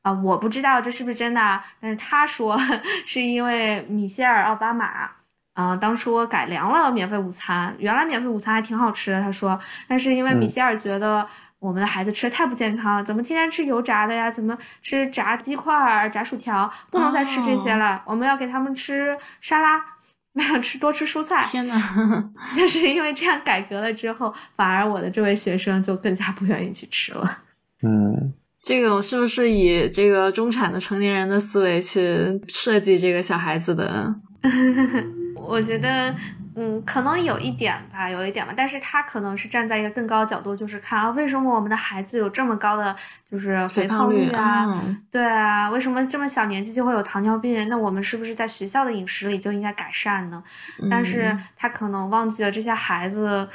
[0.02, 2.58] 啊、我不知道这是不是真的啊，但是他说
[3.06, 5.10] 是因为米歇尔奥巴马，
[5.54, 11.26] 啊、当初改良了免费午餐，原来免费午餐还挺好吃的，他说，但是因为米嗯歇尔觉得
[11.58, 14.30] 我们的孩子吃的太不健康了，怎么天天吃油炸的呀？
[14.30, 16.70] 怎么吃炸鸡块儿、炸薯条？
[16.90, 19.84] 不能再吃这些了，我们要给他们吃沙拉。
[20.34, 21.76] 那 吃多吃蔬菜，天哪，
[22.54, 27.38] 就是因为这样改革了之后，反而我的这位学生就更加不愿意去吃了。
[27.82, 34.14] 嗯，这个是不是以这个中产的成年人的思维去设计这个小孩子的？
[35.34, 36.14] 我觉得，
[36.60, 42.94] 嗯，可能有一点吧，有一点吧，但是他可能是站在一个更高的角度，就是看啊，为什么我们的孩子有这么高的
[43.24, 44.64] 就是肥胖率啊？
[44.66, 47.68] 嗯对啊，为什么这么小年纪就会有糖尿病？
[47.68, 50.42] 那我们是不是在学校的饮食里就应该改善呢？
[50.90, 53.48] 但是嗯他可能忘记了这些孩子。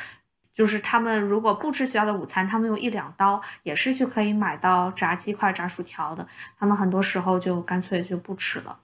[0.55, 6.27] 就是他们如果不吃学校的午餐，他们用一两刀也是去可以买到炸鸡块、炸薯条的。
[6.59, 8.77] 他们很多时候就干脆就不吃了。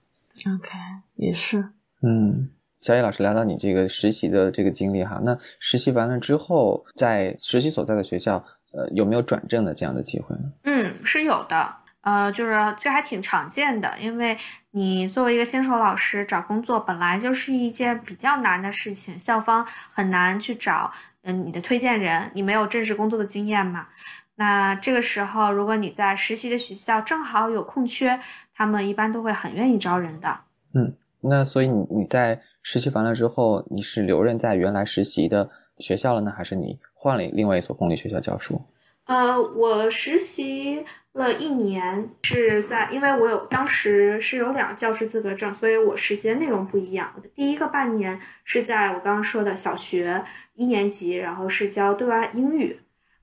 [0.55, 0.71] OK，
[1.13, 1.69] 也是，
[2.01, 10.43] 嗯，小野老师聊到你这个实习的这个经历哈，那实习完了之后，在实习所在的学校，呃，有没有转正的这样的机会呢？
[10.63, 11.75] 嗯，是有的。
[12.01, 14.37] 呃，就是这还挺常见的，因为
[14.71, 20.89] 你作为一个新手老师找工作本来就是一件比较难的事情，校方很难去找
[21.23, 23.87] 嗯你的推荐人，你没有正式工作的经验嘛。
[24.35, 28.17] 那这个时候，如果你在实习的学校正好有空缺，
[28.55, 30.39] 他们一般都会很愿意招人的。
[30.73, 38.61] 嗯，那所以你你在实习完了之后，你是留任在原来实习的学校了呢，还是你换了另外一所公立学校教书？
[39.05, 47.11] 呃，我实习了一年，是在，因为我有当时是有两个教师资格证，所以我实习的内容不一样。
[47.33, 52.79] 第一个半年是在我刚刚说的小学一年级，然后是教对外英语。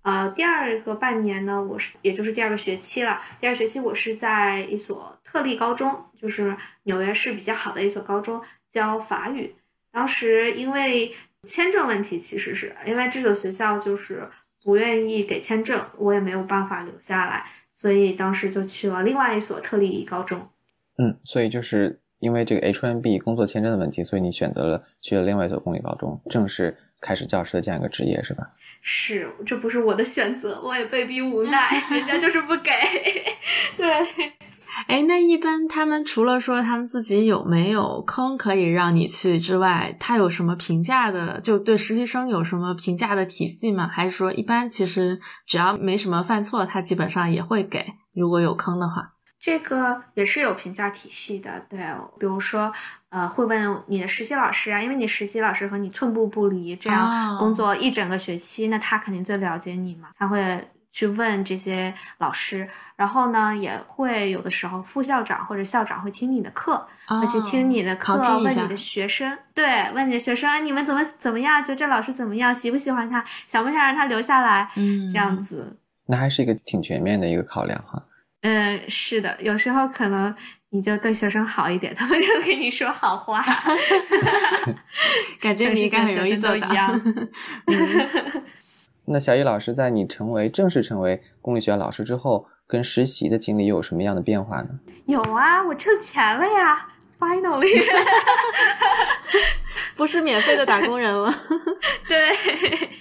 [0.06, 3.18] 呃，第二个半年呢，我是也就是第二个学期了。
[3.40, 8.40] 第二学期我是在一所特立高中，就是纽约市比较好的一所高中
[8.70, 9.56] 教法语。
[9.90, 14.28] 当时因为签证问题，其实是因为这所学校就是。
[14.66, 20.48] 不愿意给签证，我也没有办法留下来，所以当时就去了另外一所特立高中。
[20.98, 28.44] 嗯，所以就是因为这个 H1B 工作签证的问题，所以你选择了去了另外一所公立高中，正是开始教师的这样一个职业，是吧？
[28.80, 32.70] 是，这不是我的选择，我也被逼无奈， 人家就是不给。
[33.76, 33.86] 对。
[34.88, 41.40] 哎，那一般他们除了说他们自己有没有坑可以让你去之外，他有什么评价的？
[41.40, 43.88] 就对实习生有什么评价的体系吗？
[43.88, 47.86] 还是说一般其实只要没什么犯错，他基本上也会给？
[48.14, 49.14] 如果有坑的话，
[49.46, 51.62] 这个也是有评价体系的。
[51.68, 51.78] 对，
[52.18, 52.72] 比如说
[53.10, 60.68] 呃，会问你的实习老师啊，因为你实习老师和你寸步不离，这样工作一整个学期，那他肯定最了解你嘛，他会。
[60.88, 66.86] 去问这些老师，然后呢，也会有的时候副校长或者校长会听你的课，
[67.20, 71.62] 会去听你的课，问你的学生，对，问你的学生，哎，你们怎么怎么样？
[71.62, 72.54] 觉得这老师怎么样？
[72.54, 73.22] 喜不喜欢他？
[73.46, 74.70] 想不想让他留下来？
[74.78, 78.02] 嗯，这样子，那还是一个挺全面的一个考量哈。
[78.46, 80.32] 嗯，是的，有时候可能
[80.70, 83.42] 你就对学生好一点，他们就给你说好话
[85.42, 86.68] 感觉你应该很容易做到。
[89.06, 94.68] 那小雨老师在你成为正式成为公立学校老师之后，跟实习的经历又有什么样的变化呢？
[95.06, 96.86] 有啊，我挣钱了呀
[97.18, 97.82] ，finally，
[99.96, 101.34] 不是免费的打工人了。
[102.06, 102.95] 对。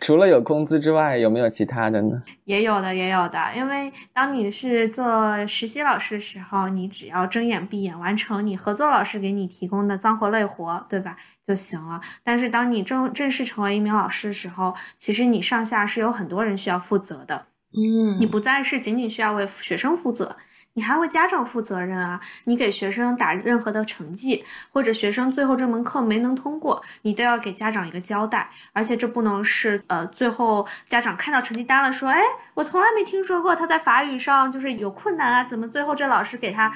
[0.00, 2.22] 除了有工资之外，有没有其他的呢？
[2.44, 3.38] 也有的，也有的。
[3.56, 12.00] 因为当你是做实习老师的时候，你只要睁眼闭眼完成你合作老师给你提供的脏活累活，对吧，就行了。
[12.22, 17.46] 但是当你正正式成为一名老师的时候，其实你上下是有很多人需要负责的。
[17.72, 20.36] 嗯，你不再是仅仅需要为学生负责。
[20.76, 22.20] 你还要为家长负责任啊！
[22.44, 28.50] 你给学生打任何的成绩，或者学生最后这门课没能通过，你都要给家长一个交代。
[28.74, 32.20] 而且这不能是呃，最后家长看到成绩单了，说，哎，
[32.52, 36.70] 我从来没听说过他在法语上就是有困难啊，怎么最后这老师给他，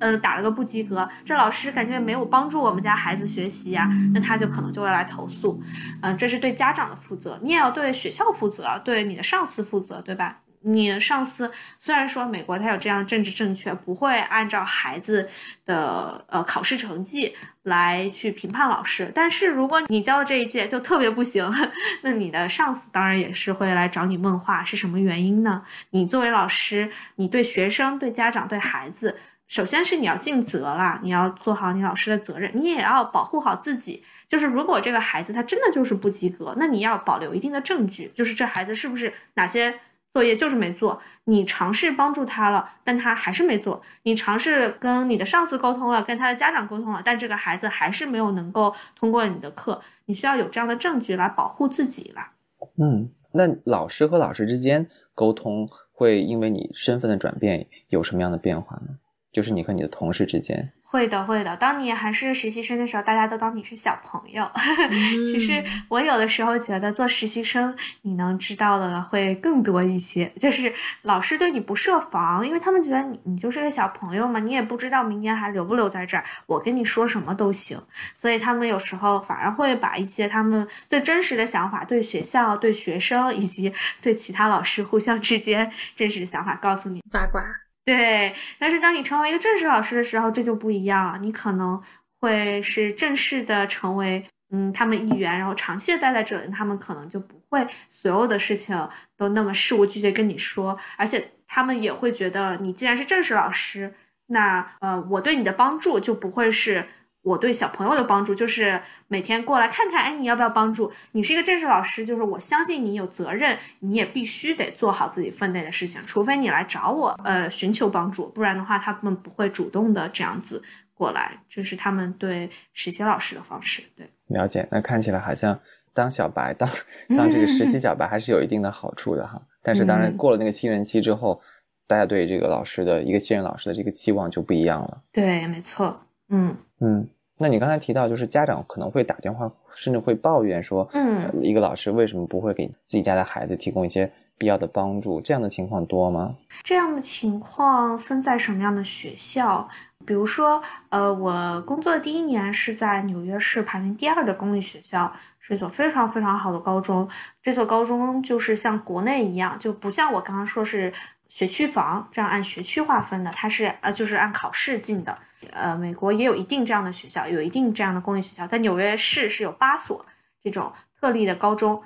[0.00, 1.08] 呃，打了个不及格？
[1.24, 5.58] 这老师感觉没有帮助我们家孩子学习啊，那他就可能就会来投诉。
[6.02, 10.40] 嗯，这是对家长的负责，你也要对学校负责，对你的上司负责，对吧？
[10.62, 15.28] 你上司虽然说美国他有这样的政治正确，不会按照孩子
[15.64, 21.50] 的呃考试成绩来去评判老师，但是如果你教的这一届就特别不行，
[22.02, 25.62] 那你的上司当然也是会来找你问话，是什么原因呢？
[25.90, 29.16] 你作为老师，你对学生、对家长、对孩子，
[29.48, 34.02] 首先是你要尽责啦，你要做好你老师的责任，你也要保护好自己。
[34.28, 39.78] 就是如果这个孩子他真的就是不及格，那你要保留一定的证据，就是这孩子是不是哪些。
[40.16, 43.82] 作业就是没做，你尝试帮助他了，但他还是没做。
[44.04, 49.78] 你尝试跟你的上司沟通了，跟他的家长沟通了，但这个孩子还是没有能够通过你的课。
[50.06, 52.30] 你需要有这样的证据来保护自己了。
[52.78, 58.96] 嗯，那老师和老师之间沟通会因为你身份的转变有什么样的变化呢？
[59.30, 60.72] 就是你和你的同事之间。
[60.96, 61.54] 会的，会的。
[61.58, 64.50] 当你还是实习生的时候，大家都当你是小朋友。
[65.30, 70.32] 其实我有的时候觉得做实习生，你能知道的会更多一些。
[70.40, 76.24] 就是老师对你不设防，因为他们觉得你你就是个小朋友嘛，你也不知道明年还留不留在这儿。
[76.46, 77.78] 我跟你说什么都行，
[78.14, 83.70] 所以他们有时候反而会把一些他们最真实的想法，对学校、对学生以及
[84.00, 87.02] 对其他老师互相之间真实的想法告诉你。
[87.12, 87.65] 八卦。
[87.86, 91.18] 对，但是当你成为一个正式老师的时候，这就不一样了。
[91.22, 91.80] 你可能
[92.18, 98.76] 会是正式的成为，嗯，他们一员，然后长期的待在这里，他们可能就不会所有的事情
[99.16, 103.94] 都那么事无巨细跟你说，而且他们也会觉得，你既然是正式老师，
[104.26, 106.84] 那呃，我对你的帮助就不会是
[107.26, 110.88] 我对小朋友的帮助就是每天过来看看，哎，你要不要帮助？
[111.10, 120.62] 你是一个正式老师，就是我相信你有责任，你也必须得做好自己分内的事情，除非你来找我，呃，寻求帮助，不然的话，他们不会主动的这样子
[120.94, 121.42] 过来。
[121.48, 123.82] 这是他们对实习老师的方式。
[123.96, 124.64] 对，了解。
[124.70, 125.58] 那看起来好像
[125.92, 126.68] 当小白，当
[127.18, 129.42] 当这个实习小白还是有一定的好处的哈。
[129.64, 131.42] 但是当然过了那个新人期之后，
[131.88, 135.02] 大家对这个老师的一个新人老师的这个期望就不一样了。
[135.10, 136.06] 对，没错。
[136.28, 137.08] 嗯嗯。
[137.38, 145.20] 那你刚才提到，就是家长可能会打电话，甚至会抱怨说，嗯，一个老师为什么不会给自己家的孩子提供一些必要的帮助？
[145.20, 146.34] 这样的情况多吗？
[146.62, 149.68] 这样的情况分在什么样的学校？
[150.06, 157.08] 比如说，呃，我工作的第一年是在纽约市排名第二的公立学校，是一所非常非常好的高中。
[157.42, 160.92] 这所高中就是像国内一样，就不像我刚刚说是。
[161.36, 165.18] 学区房这样按学区划分的，它是呃就是按考试进的。
[165.52, 170.06] 呃，美国也有一定这样的学校，有一定这样的公立学校，在纽约市是有八所
[170.42, 171.82] 这种特例的高中。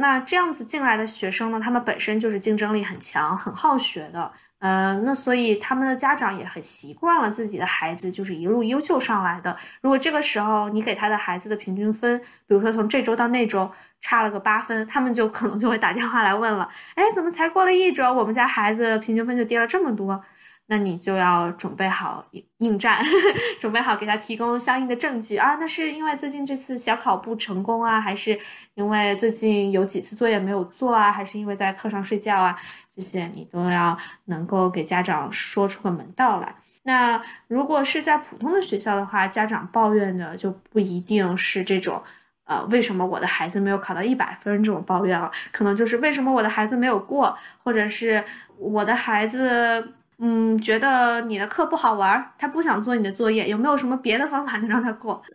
[0.00, 4.30] 那这样子进来的学生呢，他们本身就是竞争力很强、很好学的，
[4.60, 9.56] 呃，那所以他们的家长也很习惯了自己的孩子就是一路优秀上来的。
[9.80, 13.68] 如果这个时候你给他的孩子的平均分，比如说从这周到那周
[14.00, 20.22] 差了个八分，他们就可能就会打电话来问了，哎，怎么才过了一周，我们家孩子平均分就跌了这么多？
[20.70, 22.22] 那你就要准备好
[22.58, 23.02] 应战，
[23.58, 25.54] 准备好给他提供相应的证据啊。
[25.54, 28.38] 那是因为最近这次小考不成功啊，还是
[28.74, 32.54] 因为最近有几次作业没有做啊，还是因为在课上睡觉啊？
[32.94, 33.96] 这些你都要
[34.26, 36.54] 能够给家长说出个门道来。
[36.82, 42.02] 那如果是在普通的学校的话，家长抱怨的就不一定是这种，
[42.44, 48.22] 呃，为什么我的孩子没有考到一百分这种抱怨了，可能就是为什么我的孩子没有过，或者是
[48.58, 49.94] 我的孩子。
[50.20, 55.22] 嗯，觉得你的课不好玩，他不想做你的作业，有没有什么别的方法能让他过？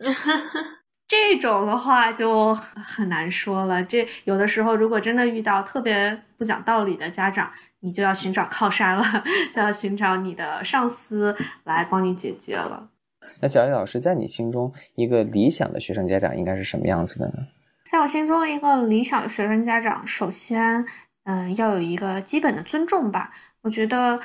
[1.06, 3.82] 这种的话就很难说了。
[3.84, 9.04] 这有的时候，如果真的遇到特别不讲道理的家长，你就要寻找靠山了，
[9.54, 12.88] 就要寻找你的上司来帮你解决了。
[13.40, 17.34] 那小李老师，在你心中，一个理想的学生家长应该是什么样子的呢？
[17.90, 20.84] 在我心中，一个理想的学生家长，首先，
[21.24, 23.30] 嗯，要有一个基本的尊重吧。
[23.62, 24.20] 我觉得。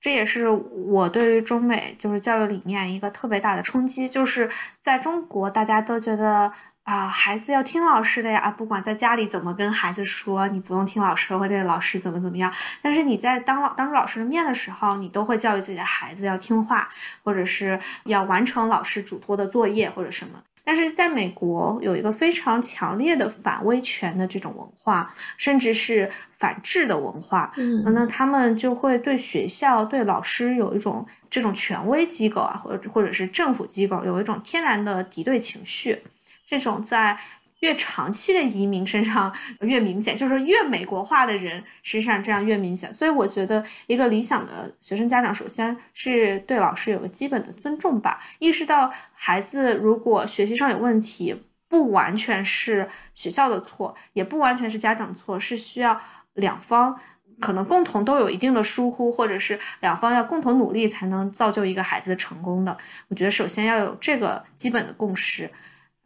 [0.00, 4.48] 这也是我对于中美就是教育理念一个特别大的冲击，就是
[4.80, 6.50] 在中国大家都觉得
[6.84, 12.50] 啊，孩子要听老师的呀，不管在家里怎么跟孩子说，你不用听老师，或者老师怎么怎么样。
[12.80, 16.88] 但是你在当老当着老师的面的时候，你都会教育自己的孩子要听话，
[17.22, 20.42] 或者是要完成老师嘱托的作业或者什么。
[20.64, 27.52] 但是在美国有一个非常强烈的反威权的这种文化，甚至是反制的文化。
[27.56, 36.02] 嗯，那他们就会对学校、对老师有一种这种权威机构啊，或者或者是政府机构有一种天然的敌对情绪。
[36.46, 37.18] 这种在。
[37.60, 42.92] 越长期的移民身上越明显，就是越美国化的人身上这样越明显。
[42.92, 56.00] 所以我觉得一个理想的学生家长，首先是对老师有个基本的尊重吧，意识到孩子如果学习上有问题，不完全是学校的错，也不完全是家长错，是需要
[56.32, 56.98] 两方
[57.40, 62.76] 可能共同都有一定的疏忽，或者是两方要共同努力才能造就一个孩子的成功的。
[63.08, 65.50] 我觉得首先要有这个基本的共识。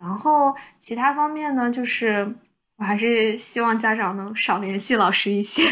[0.05, 2.34] 然后其他方面呢，就是
[2.76, 5.62] 我还是希望家长能少联系老师一些，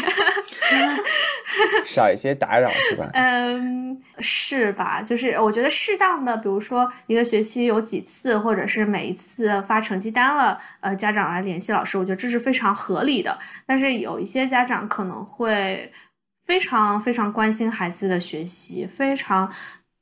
[1.85, 3.09] 少一些打扰是吧？
[3.13, 5.03] 嗯，是吧？
[5.03, 13.37] 就是我觉得适当的，比如说一个学期有几次，或者是每一次发成绩单了，呃，家长来联系老师，我觉得这是非常合理的。
[13.67, 15.91] 但是有一些家长可能会
[16.43, 19.51] 非常非常关心孩子的学习，非常。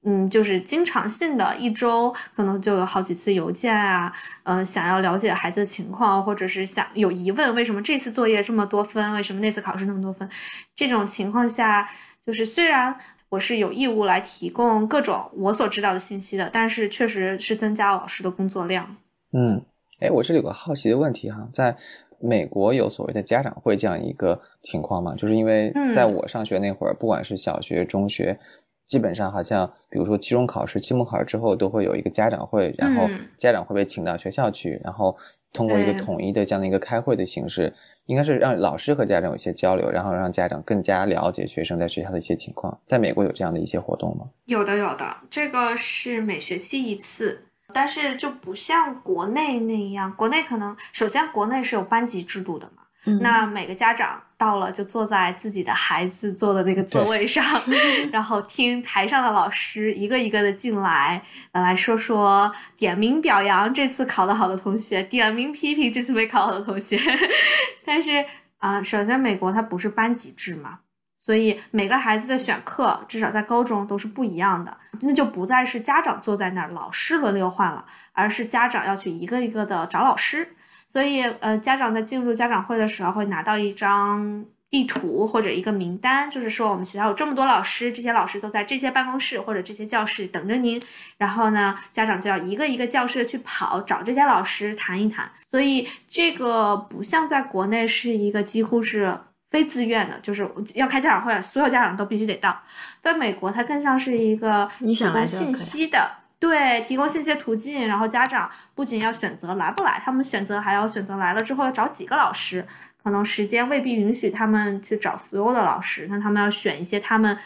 [0.03, 4.11] 嗯，就是经常性的，一周可能就有好几次邮件啊，
[4.45, 10.27] 嗯，想要了解孩子的情况，或者是想有疑问，为什么这次作业这么多分，为什么那次考试那么多分？
[10.73, 11.87] 这种情况下，
[12.25, 12.97] 就是虽然
[13.29, 18.97] 我是有义务来提供各种我所知道的信息的，但是确实是增加了老师的工作量。
[19.33, 19.63] 嗯，
[19.99, 21.77] 哎，我这里有个好奇的问题哈，在
[22.19, 25.13] 美国有所谓的家长会这样一个情况吗？
[25.13, 28.39] 就是因为在我上学那会儿，不管是小学、中学。
[28.85, 35.17] 基本上好像，比如说期中考试、期末考试之后，都会有一个家长会，然后家长会被请到学校去，然后
[35.53, 37.73] 通过一个统一的这样的一个开会的形式，
[38.05, 42.77] 应该是让老师和家长有一些交流，然后让家长更加了解学生在学校的一些情况。
[42.85, 44.25] 在美国有这样的一些活动吗？
[44.45, 52.83] 有的，有的，这个是每学期一次，但是就不像国内那样，国内可能首先国内是有班级制度的嘛，
[53.21, 54.23] 那每个家长。
[54.41, 57.45] 到了就坐在自己的孩子坐的那个座位上，
[58.11, 61.21] 然后听台上的老师一个一个的进来，
[61.51, 66.97] 来说说点名表扬这次考得好的同学，点名批评这次没考好的同学。
[67.85, 68.25] 但是
[68.57, 70.79] 啊，首先美国它不是班级制嘛。
[71.19, 80.55] 所以每个孩子的选课，至少在高中都是不一样的，那就不再是家长坐在那儿，老师轮流换了，而是家长要去一个一个的找老师。
[80.91, 90.81] 所以，呃，家长在进入家长会的时候，会拿到一张地图或者一个名单，就是说我们学校有这么多老师，这些老师都在这些办公室或者这些教室等着您。
[91.17, 95.31] 然后呢，家长就要一个一个教室去跑，找这些老师谈一谈。
[95.47, 99.17] 所以，这个不像在国内是一个几乎是。
[99.51, 102.57] 非自愿的，就是要开家长会，所有家长都必须得到。
[103.01, 106.09] 在美国，它更像是一个提供信息的，
[106.41, 107.87] 对，提供信息途径。
[107.87, 112.65] 然后家长不仅要选择来不来，他们选择还要选择来了之后要找几个老师，
[113.03, 117.37] 可能时间未必允许他们去找所有的老师，那他们要选一些他们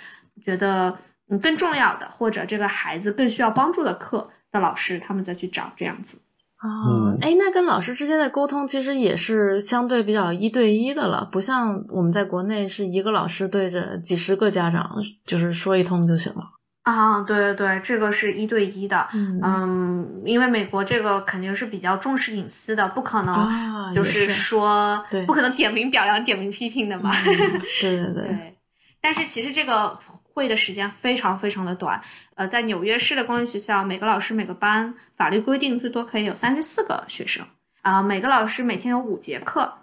[0.41, 6.21] 觉得嗯更重要的，或者这个孩子更需要帮助的课的老师，他们再去找这样子。
[6.63, 14.89] 哦，哎，那跟老师之间的沟通其实也是相对比较一对一的了，不像我们在国内是一个老师对着几十个家长，
[15.25, 16.54] 就是说一通就行了。
[16.85, 19.05] 啊，对对对，这个是一对一的，
[19.43, 27.11] 嗯，因为美国这个肯定是比较重视隐私的，不可能就是说，不可能点名表扬、点名批评的嘛。
[27.81, 28.57] 对对对。
[29.01, 29.99] 但是其实这个。
[30.35, 32.01] 会的时间非常非常的短，
[32.35, 37.45] 呃，在纽约市的公立学校，每个老师每个班法律规定最多可以有三十四个学生，
[37.83, 39.73] 啊，每个老师每天有五节课，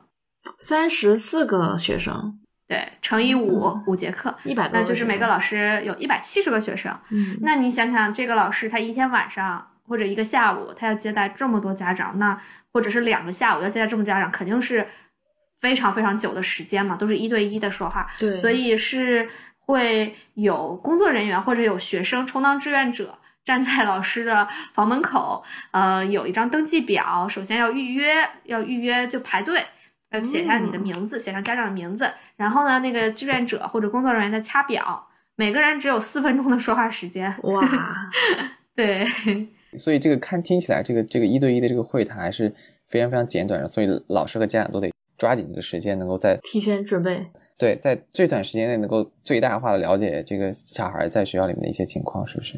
[0.59, 2.39] 三十四个学生，
[2.73, 12.39] 对，乘以五，五节课，一百，那就是每个老师有一百七十个学生，嗯，那你想想，这个老师他一天晚上或者一个下午，他要接待这么多家长，那
[12.73, 14.87] 或者是两个下午要接待这么多家长，肯定是
[15.53, 19.29] 非常非常久的时间嘛，都是一对一的说话，对，所以是。
[19.65, 29.65] 会有工作人员或者有学生充当志愿者站在老师的房门口，呃，有一张登记表，首先要预约，要预约就排队，
[30.13, 37.35] 要写下你的名字，写上家长的名字，然后呢，那个志愿者或者工作人员在掐表，每个人只有四分钟的说话时间。
[37.43, 37.69] 哇，
[38.77, 39.07] 对，
[39.77, 42.55] 所以这个看听起来，这个这个一对一的这个会谈还是
[42.89, 47.27] 非常非常简短的，所以老师和家长都得抓紧这个时间，能够在提前准备。
[47.59, 52.55] 对，在最短时间内能够最大化的了解这个小孩在学校里面的一些情况，是不是？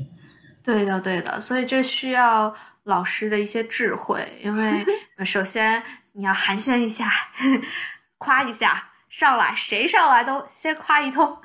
[0.62, 1.38] 对的，对的。
[1.42, 4.82] 所以这需要老师的一些智慧，因为
[5.22, 5.82] 首先
[6.16, 7.10] 你要寒暄一下，
[8.18, 11.36] 夸一下，上来谁上来都先夸一通，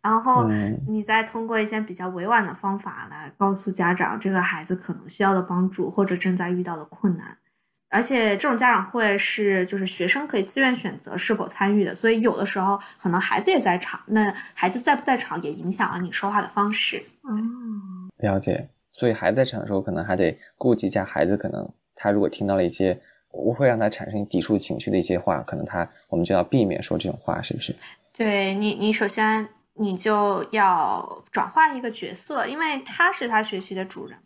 [0.00, 0.48] 然后
[0.88, 7.36] 你再通过一些比较委婉的方法来告诉家长这个孩子可能需要的帮助或者正在遇到的困难。
[7.90, 17.02] 而且这种家长会是就是学生可以自愿选择是否参与的，所以有的时候可能孩子也在场，那孩子在不在场也影响了你说话的方式。
[17.30, 18.68] 嗯，了解。
[18.90, 23.00] 所以孩子在场的时候，可能还得顾及一下孩子，可能他如果听到了一些
[23.30, 27.74] 我会让他产生抵触情绪的一些话，可能他我们就要避免说这种话，是不是？
[28.12, 34.18] 对你，你首先你就要转换一个角色，因为他是他学习的主人。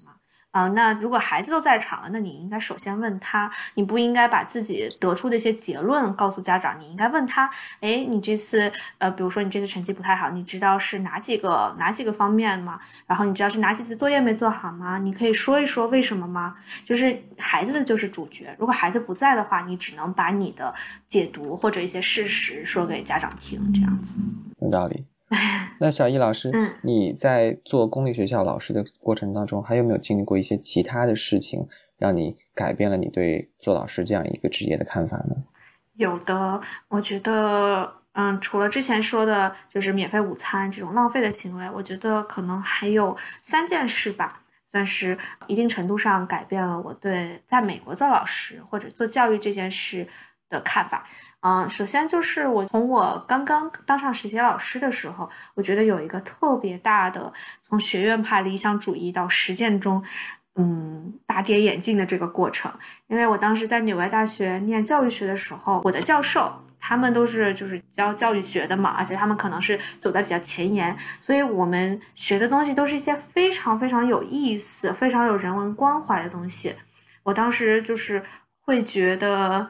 [0.53, 7.51] 啊，那如果孩子都在场了，那你应该首先问他，你不应该把自己得出的一些结论告诉家长，你应该问他，
[7.81, 12.79] 哎，你这次，呃，比如说你这次成绩不太好，你知道是哪几个哪几个方面吗？
[13.07, 14.99] 然后你知道是哪几次作业没做好吗？
[14.99, 16.55] 你可以说一说为什么吗？
[16.85, 20.75] 就是孩子的就是主角，如果孩子不在的话，你只能把你的
[21.07, 24.19] 解读或者一些事实说给家长听，这样子。
[24.61, 25.03] 有道理。
[25.81, 26.53] 那小易老师，
[26.83, 31.67] 你在做公立学校老师的过程当中，还有没有经历过一些其他的事情，
[31.97, 35.37] 让你改变了你对做老师这样一个职业的看法呢？
[35.95, 45.19] 有的，我觉得，嗯，除了之前说的，就是免费午餐这种浪费的行为，我觉得可能还有三件事吧，算是
[45.49, 50.07] 一定程度上改变了我对在美国做老师或者做教育这件事
[50.49, 51.07] 的看法。
[51.45, 57.33] 嗯，首先就是我从我刚刚当上实习老师的时候，我觉得有一个特别大的
[57.67, 60.05] 从学院派理想主义到实践中，
[60.55, 62.71] 嗯，大跌眼镜的这个过程。
[63.09, 76.77] 因为我当时在纽约大学念教育学的时候，我的教授他们都是就是教教育学的嘛，而且他们可能是走在比较前沿，所以我们学的东西都是一些非常非常有意思、非常有人文关怀的东西。
[77.25, 78.23] 我当时就是
[78.61, 79.69] 会觉得。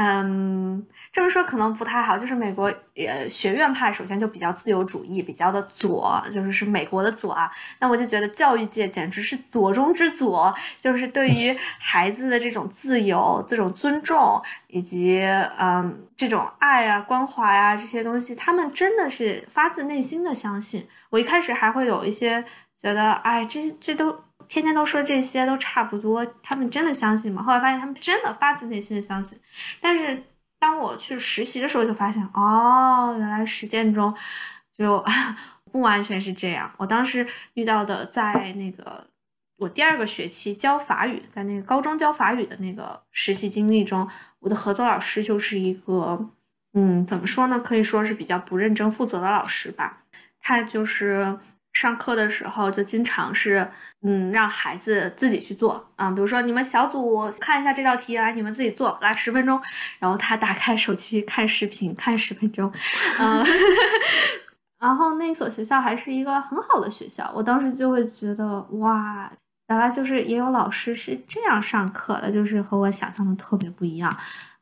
[0.00, 2.16] 嗯，这么说可能不太好。
[2.16, 7.50] 就是美国呃学院派首先就比较自由主义，比较的左，就是是美国的左啊。
[7.80, 15.20] 那我就觉得教育界简直是左中之左，就是对于 孩子的这种自由、这种尊重以及
[15.58, 20.86] 嗯这种爱啊、关怀啊这些东西，他们真的是发自内心的相信。
[21.10, 22.44] 我一开始还会有一些
[22.76, 24.27] 觉得，哎，这这都。
[24.48, 27.42] 天天都说这些都差不多，他们真的相信吗？
[27.42, 29.38] 后来发现他们真的发自内心的相信。
[29.80, 30.22] 但是
[30.58, 34.16] 当我去实习的时候，就发现哦，原来实践中
[34.72, 35.04] 就
[35.70, 36.72] 不完全是这样。
[36.78, 39.06] 我当时遇到的，在那个
[39.58, 44.08] 我第二个学期教法语，在那个高中教法语的那个实习经历中，
[44.40, 46.30] 我的合作老师就是一个，
[46.72, 47.60] 嗯，怎么说呢？
[47.60, 50.04] 可以说是比较不认真负责的老师吧。
[50.40, 51.38] 他就是。
[51.78, 53.70] 上课的时候就经常是，
[54.02, 59.62] 嗯，让孩子自己去做啊，比如说你们小组看一下这道题，来你们自己做，来十分钟，
[60.00, 62.72] 然后他打开手机看视频看十分钟，
[63.20, 63.46] 嗯，
[64.82, 69.30] 然后那所学校还是一个很好的学校，我当时就会觉得哇，
[69.68, 74.12] 原来就是也有老师是这样上课的，就是和我想象的特别不一样。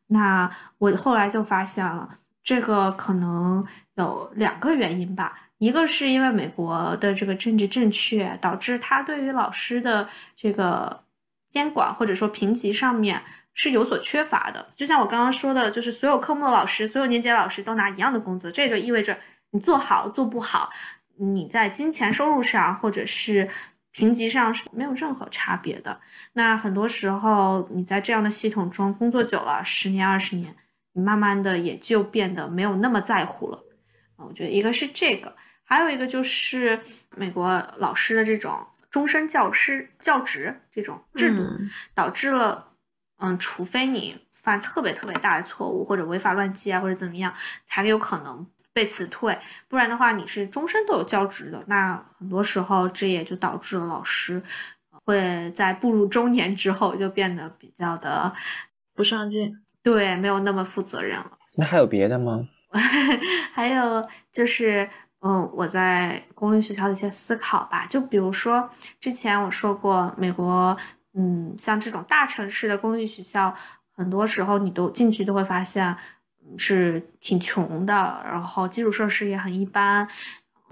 [0.09, 2.11] 那我后来就发现了，
[2.43, 5.46] 这个可能有两个原因吧。
[5.59, 11.05] 一个是因为美国的这个政治正确，导致他对于老师的这个
[11.49, 13.23] 监管或者说评级上面
[13.55, 14.67] 是有所缺乏的。
[14.77, 19.17] 就像我刚刚说的，就是所有科目的老师，所有年级的老师都拿一样的工资，这也就意味着
[19.51, 20.69] 你做好做不好，
[21.17, 23.49] 你在金钱收入上或者是
[23.93, 26.01] 评级上是没有任何差别的。
[26.35, 30.55] 那很多时候你在这样的系统中工作久了，十年二十年，
[30.93, 33.63] 你慢慢的也就变得没有那么在乎了。
[34.17, 35.35] 我觉得一个是这个。
[35.69, 36.81] 还有一个就是
[37.17, 41.45] 美国老师的这种终身教师教职这种制度，
[41.93, 42.69] 导致了，
[43.19, 49.37] 嗯，除非你犯特别特别大的错误或者违法乱纪啊或者怎么样，才有可能被辞退，
[49.67, 51.65] 不然的话你是终身都有教职的。
[51.67, 54.41] 那很多时候这也就导致了老师
[55.05, 58.33] 会在步入中年之后就变得比较的
[58.95, 61.33] 不上进，对，没有那么负责任了。
[61.57, 62.49] 那还有别的吗？
[63.53, 64.89] 还有就是。
[65.21, 70.77] 嗯，我在公立学校的一些思考吧，就比如说之前我说过，美国，
[71.15, 73.53] 嗯，像这种大城市的公立学校，
[73.97, 75.97] 很多时候你都进去都会发现
[76.59, 80.07] 是挺穷的，然后基础设施也很一般，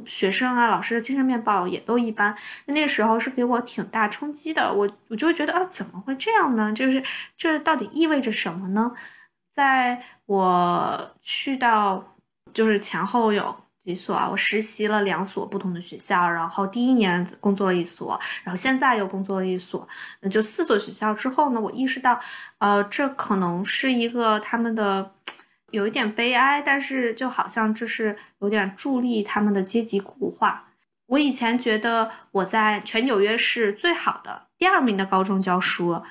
[0.04, 2.36] 学生啊、老师的精神面貌也都一般。
[2.66, 6.72] 那那个时候是给我挺大冲击的，我我就会觉得啊，怎么会这样呢？
[6.72, 7.02] 就是
[7.36, 8.92] 这到底意味着什么呢？
[9.54, 12.16] 在我去到
[12.52, 13.56] 就是前后有。
[13.84, 14.30] 几所啊？
[14.30, 19.86] 我实习了两所不同的学校，然后第一年工作了一所，然后现在又工作了一所，
[20.20, 22.18] 那就四所学校之后呢，我意识到，
[22.56, 25.12] 呃，这可能是一个他们的
[25.70, 30.70] 有一点悲哀，但是就好像这是有点助力他们的阶级固化。
[31.04, 36.02] 我以前觉得我在全纽约市最好的第二名的高中教书。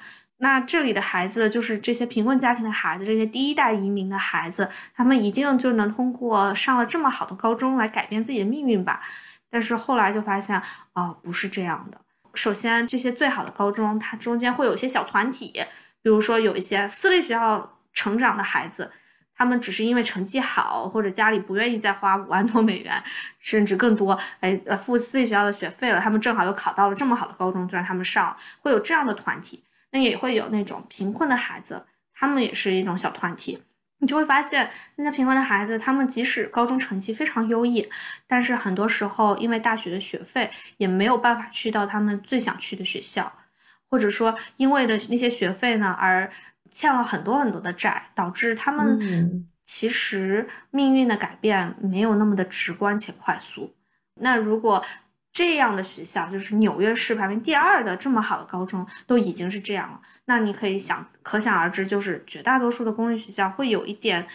[0.43, 9.01] 那这里的孩子就是这些贫困家庭的孩子，这些第一代移民的孩子，他们一定就能通过上了这么好的高中来改变自己的命运吧？
[9.49, 11.97] 但是后来就发现，啊，不是这样的。
[12.33, 15.53] 首先，这些最好的高中，它中间会有一些小团体，
[16.01, 18.91] 比如说有一些私立学校成长的孩子，
[19.37, 23.01] 他们只是因为成绩好，或者家里不愿意再花五万多美元，
[23.39, 29.63] 甚至更多，哎，呃，付私立学校的学费了，他们正好又考到了这么好的高中，就让他们上，会有这样的团体。
[29.93, 33.59] 那也会有那种贫困的孩子，他们也是一种小团体。
[33.99, 37.87] 你就会发现，那些贫困的孩子，他们即使高中成绩非常优异，
[38.27, 43.31] 但是很多时候因为大学的学费，也没有办法去到他们最想去的学校，
[43.87, 46.29] 或者说因为的那些学费呢，而
[46.69, 53.73] 欠了很多很多的债，导致他们其实命运的改变没有那么的直观且快速。
[54.15, 54.83] 那如果，
[55.33, 64.27] 这样的学校就是纽约市排名第二的这么好的高中都已经是这样了，那你可以想，可想而知，就是绝大多数的公立学校会有一点，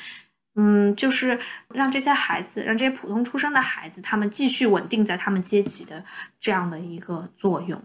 [0.57, 1.39] 嗯，就是
[1.69, 6.05] 让这些孩子，让这些普通出生的孩子，他们继续稳定在他们阶级的
[6.41, 7.81] 这样的一个作用。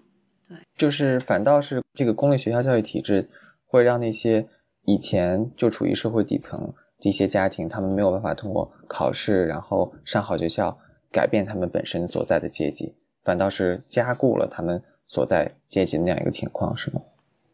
[0.49, 3.30] 对，就是反倒是这个公立学校教育体制
[3.64, 4.47] 会让那些
[4.86, 10.80] 以前就处于社会底层的一些家庭，他们没有办法通过考试，然后上好学校，
[11.11, 12.95] 改变他们本身所在的阶级。
[13.24, 17.01] 反倒是加固了他们所在阶级的那样一个情况，是吗？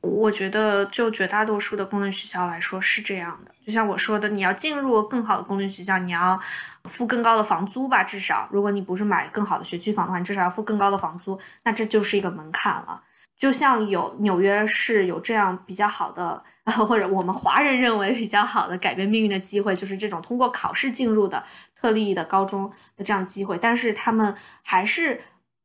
[0.02, 3.52] 我觉得，就绝大多数的公立学校来说是这样的。
[3.66, 6.40] 就像我说的，你要进入更好的公立学校，你要
[6.86, 8.02] 付更高的房租吧？
[8.02, 11.38] 至少，如果你不是买更好的学区房的话，你至少要付更高的房租。
[11.64, 13.04] 那这就是一个门槛了。
[13.38, 16.42] 就像有纽约市有这样比较好的，
[16.88, 21.44] 或者我们华人认为比较好的改变命运的机会，就是这种通过考试进入的
[21.76, 25.20] 特立的高中的这样机会，但是他们还是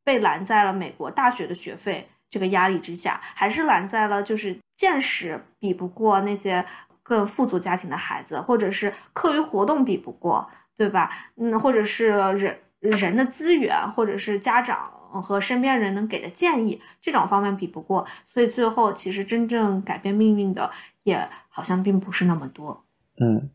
[0.05, 6.65] 被拦在了美国大学的学费这个压力之下，还是拦在了就是见识比不过那些
[7.03, 11.11] 更富足家庭的孩子，或者是课余活动比不过，对吧？
[11.37, 14.91] 嗯，或者是人人的资源，或者是家长。
[15.23, 20.69] 和身边人能给的建议，这种方面比不过，所以最后其实真正改变命运的
[21.05, 22.85] 也好像并不是那么多。
[23.21, 23.49] 嗯，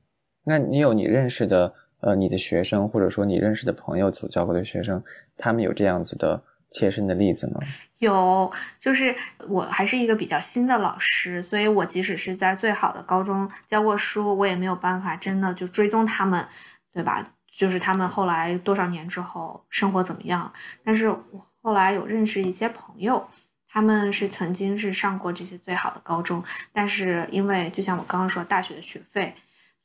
[0.46, 5.04] 那你有你认识的呃你的学生，或者说你认识的朋友所教过的学生，
[5.38, 7.60] 他们有这样子的切身的例子吗？
[8.00, 9.16] 有，就是
[9.48, 16.46] 我还是一个比较新的老师，所以我即使是在最好的高中教过书，我也没有办法真的就追踪他们，
[16.94, 17.34] 对吧？
[17.52, 20.52] 就是他们后来多少年之后生活怎么样？
[20.84, 21.46] 但是我。
[21.62, 23.28] 后来有认识一些朋友，
[23.68, 26.42] 他们是曾经是上过这些最好的高中，
[26.72, 29.36] 但是因为就像我刚刚说，大学的学费，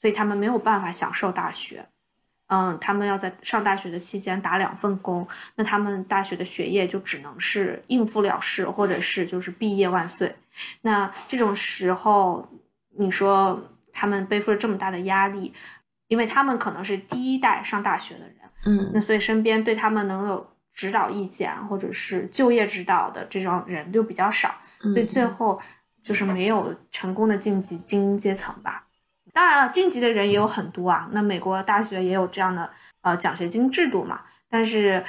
[0.00, 1.84] 所以他们没有办法享受大学。
[2.46, 5.26] 嗯，他们要在上大学的期间打两份工，
[5.56, 10.34] 那他们大学的学业就只能是应付了事，或者是就是毕业万岁。
[10.82, 12.48] 那这种时候，
[12.96, 15.52] 你说他们背负了这么大的压力，
[16.08, 18.36] 因为他们可能是第一代上大学的人，
[18.66, 20.50] 嗯，那所以身边对他们能有。
[20.76, 25.62] 指导意见或者是就业指导的这种人就比较少，所以最后
[26.02, 28.83] 就是没有成功的晋级精英阶层吧。
[29.34, 31.10] 当然了，晋级的人也有很多啊。
[31.12, 32.70] 那美国大学也有这样的
[33.02, 34.20] 呃奖学金制度嘛。
[34.48, 35.04] 但是，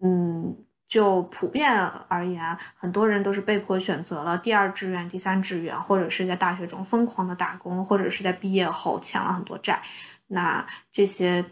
[0.00, 0.56] 嗯，
[0.88, 1.72] 就普遍
[2.08, 9.80] 而言，很多人都是被迫选择了第二志愿、第三志愿，或者是在大学中疯狂的打工，或者是在毕业后欠了很多债。
[10.26, 11.44] 那这些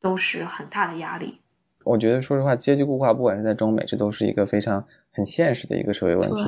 [0.00, 1.40] 都是很大的压力。
[1.84, 6.44] 我觉得，说实话，阶级固化，不管是在中美，这都是一个非常很现实的一个社会问题。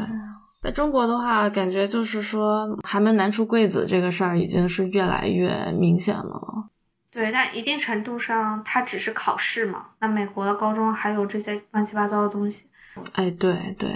[0.63, 6.69] 在中国的话，感觉就是说，寒门难出贵子这个事儿已经是越来越明显了。
[7.11, 9.87] 对，但一定程度上，它只是考试嘛。
[9.99, 12.67] 那美国的高中还有这些乱七八糟的东西。
[13.15, 13.91] 哎，对对。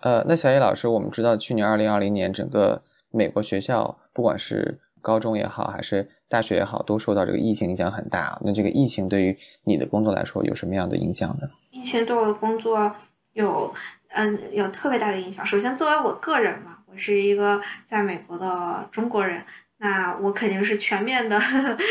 [0.00, 2.82] 呃，那小野老师，我们知道，去年二零二零年，整个
[3.12, 8.36] 美国学校，不管是高中也好，还是大学也好，都受到这个疫情影响很大。
[8.42, 11.48] 那这个疫情对于你的工作来说有什么样的影响呢？
[11.70, 12.92] 疫情对我的工作
[13.34, 13.72] 有，
[14.16, 15.44] 嗯，有特别大的影响。
[15.44, 19.44] 首先，作为我个人嘛，我是一个在美国的中国人，
[19.76, 21.38] 那我肯定是全面的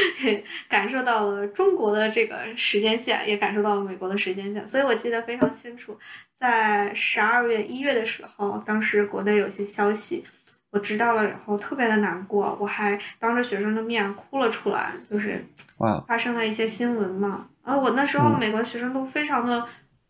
[0.67, 4.67] 感受到了中国的这个时间线，也感受到了美国的时间线。
[4.67, 5.95] 所以我记得非常清楚，
[6.35, 10.25] 在十二月、一月的时候，当时国内有些消息。
[10.71, 15.41] 我知道了以后特别的难过，我还当着学生的面哭了出来，就是
[16.05, 17.47] 发生了一些新闻嘛。
[17.63, 19.65] 然后我那时候美国学生都非常的，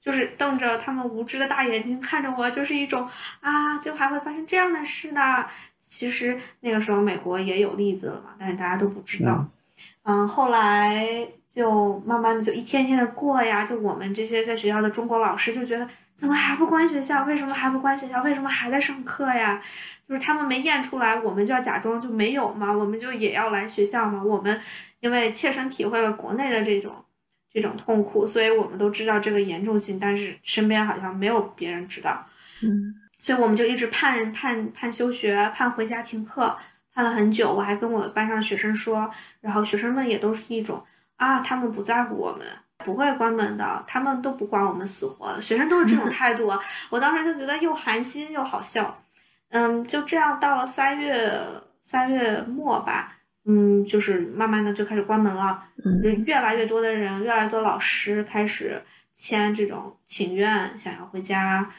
[0.05, 3.09] 就是瞪着他们无知的大眼睛看着我，就是一种
[3.41, 5.43] 啊，就还会发生这样的事呢。
[5.79, 9.47] 其实那个时候美国也有例子了嘛，但是大家都不知道。
[10.03, 15.87] 嗯，后来就慢慢的就一天天的过呀，就我们这些在学校的中国老师就觉得。
[16.15, 17.25] 怎么还不关学校？
[17.25, 18.21] 为什么还不关学校？
[18.21, 19.59] 为什么还在上课呀？
[20.07, 22.71] 就是他们没验出来，我们就要假装就没有嘛？
[22.71, 24.23] 我们就也要来学校嘛？
[24.23, 24.57] 我们
[25.01, 27.03] 因为切身体会了国内的这种
[27.55, 32.27] 这种痛苦，所以我们都知道这个严重性，但是身边好像没有别人知道。
[32.61, 36.55] 嗯，所以我们就一直盼盼盼休学，盼回家停课，
[36.93, 37.53] 盼了很久。
[37.53, 39.09] 我还跟我班上学生说，
[39.41, 40.83] 然后学生们也都是一种
[41.15, 42.45] 啊，他们不在乎我们。
[42.79, 45.39] 不会关门的，他们都不管我们死活。
[45.39, 46.51] 学生都是这种态度，
[46.89, 49.01] 我当时就觉得又寒心又好笑。
[49.47, 51.41] 嗯，就这样到了三月
[51.79, 53.14] 三月末吧，
[53.45, 55.63] 嗯，就是慢慢的就开始关门了。
[55.83, 58.81] 嗯，越来越多的人，越来越多老师开始
[59.13, 61.69] 签这种请愿，想要回家，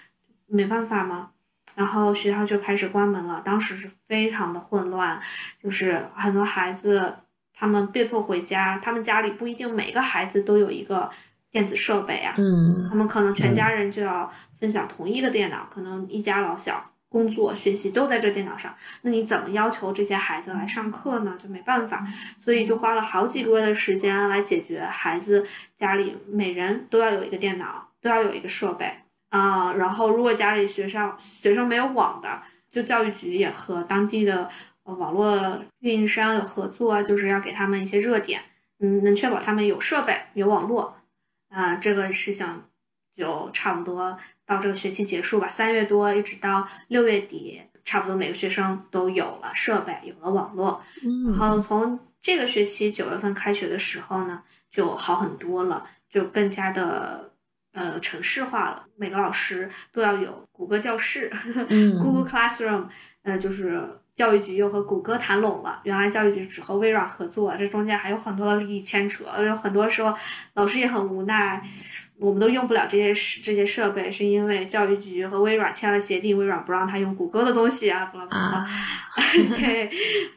[0.46, 1.30] 没办法嘛。
[1.74, 5.20] 然后学校就开始关门了，当时是非常的混乱，
[5.62, 7.16] 就是很多孩子。
[7.58, 11.08] 他们被迫回家，他们家里不一定每个孩子都有一个
[11.50, 12.34] 电子设备啊。
[12.36, 18.74] 嗯，他们可能全家人就要分享同一个电脑，可能一家老小工作学习都在这电脑上。
[19.02, 21.36] 那你怎么要求这些孩子来上课呢？
[21.38, 22.04] 就没办法，
[22.38, 28.92] 所以就花了好几个月的时间来解决孩子家里每人都要有一个电脑，都要有一个设备
[29.30, 29.72] 啊。
[29.72, 32.40] 然后如果家里学校学生没有网的，
[32.70, 34.48] 就教育局也和当地的。
[34.86, 38.40] 网络运营商有合作，就是要给他们一些热点，
[38.78, 40.94] 嗯，能确保他们有设备、有网络，
[41.48, 42.46] 啊，这个事情
[43.16, 57.32] 就差不多到这个学期结束吧，三月多一直到六月底，差不多每个学生都有了设备，有了网络，嗯，然后从这个学期九月份开学的时候呢，就好很多了，就更加的。
[57.72, 61.30] 呃城市化了，每个老师都要有谷歌教室
[61.68, 62.86] 嗯，Google Classroom，
[63.22, 63.86] 呃，就是
[64.16, 65.78] 教育局又和谷歌谈拢了。
[65.84, 70.12] 原来教育局只和微软合作，这中间还有很多的利益牵扯，有很多时候
[70.54, 71.62] 老师也很无奈。
[72.18, 78.42] 我们都用不了这些设这些设备，是因为教育局和微软签了协定，微软不让他用谷歌的东西啊，巴拉巴拉。
[78.42, 78.66] 啊，
[79.60, 79.90] 对，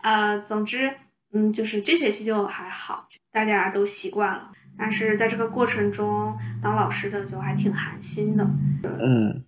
[0.03, 0.93] 呃，总之，
[1.31, 4.51] 嗯，就是这学期就还好，大家都习惯了。
[4.77, 8.45] 但是在这个过程中，当老师的就还挺寒心的。
[8.99, 9.41] 嗯，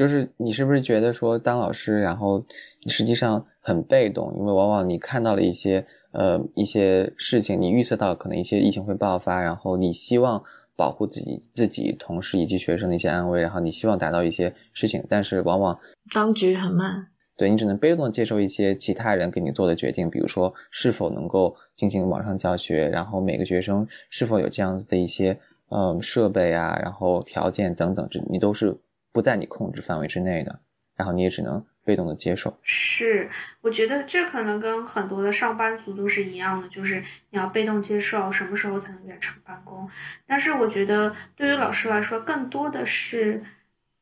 [0.00, 2.42] 就是你是不是觉得说当老师，然后
[2.84, 10.42] 你实际上很被动，因为往往你看到了一些呃一些事情，你预测到可能一些疫情会爆发，然后你希望
[10.74, 15.78] 保护自己、自己同事以及学生的一些安危，然后你希望达到一些事情，但是往往
[16.14, 17.08] 当局很慢。
[17.36, 25.38] 对你只能被动地接受一些其他人给你做的决定，比如说是否能够进行网上教学，然后每个学生是否有这样子的一些
[25.68, 28.74] 呃设备啊，然后条件等等，这你都是
[29.12, 30.60] 不在你控制范围之内的，
[30.94, 32.56] 然后你也只能被动的接受。
[32.62, 33.28] 是，
[33.62, 37.00] 我觉得这可能跟很多的上班族都是一样的，就是
[37.30, 39.88] 你要被动接受什么时候才能远程办公。
[40.26, 43.42] 但是我觉得对于老师来说，更多的是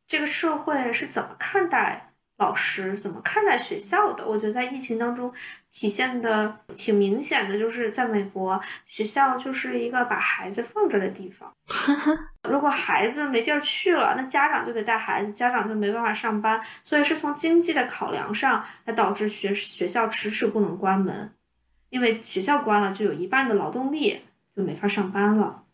[0.06, 2.07] 这个社会是怎么看待
[2.39, 4.26] 老师，怎么看待学校的。
[4.26, 5.32] 我觉得在疫情当中
[5.70, 11.53] 体现的挺明显的，就是在美国，学校就是一个把孩子放着的地方。
[12.49, 21.32] 如果孩子没地儿去了，那家长就得带孩子，家长就没办法上班，所以是从经济的考量上来导致学学校迟迟不能关门，
[21.91, 24.20] 因为学校关了，就有一半的劳动力
[24.57, 25.64] 就没法上班了。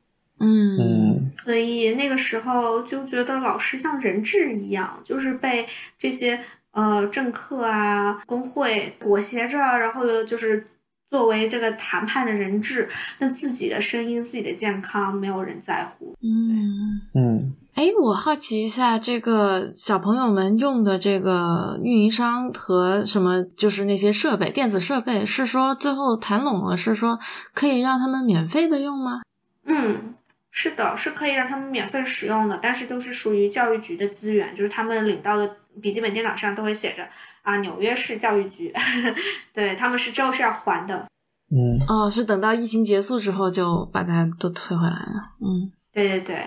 [0.40, 1.03] 嗯嗯
[1.42, 5.66] 所以那个时候就觉得老师像人质一样，就是被
[5.98, 6.40] 这些
[6.72, 10.66] 呃政客啊、工会裹挟着，然后就是
[11.08, 16.14] 作为这个谈判的人质，那自己的声音、自己的健康没有人在乎。
[16.22, 17.00] 嗯。
[17.14, 27.18] 嗯哎，我好奇一下，这个小朋友们用的这个运营商和什么，就是那些设备、电子设备，是说最后谈拢了，是说
[27.52, 29.22] 可以让他们免费的用吗？
[29.64, 30.14] 嗯，
[30.56, 37.04] 是的，是可以让他们免费使用的，但是都是属于教育局的资源，就是他们领到的笔记本电脑上都会写着
[37.42, 38.72] 啊，纽约市教育局，
[39.52, 41.06] 对他们是之后是要还的。
[41.50, 45.34] 嗯哦，是等到疫情结束之后就把它都退回来了。
[45.40, 46.46] 嗯对对对，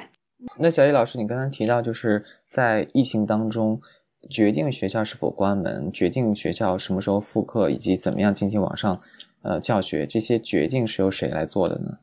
[0.58, 3.82] 那小叶老师，你刚才提到就是在疫情当中
[4.30, 9.02] 决定学校是否关门，决定学校什么时候复课，以及怎么样进行网上
[9.42, 11.98] 呃教学，这些决定是由谁来做的呢？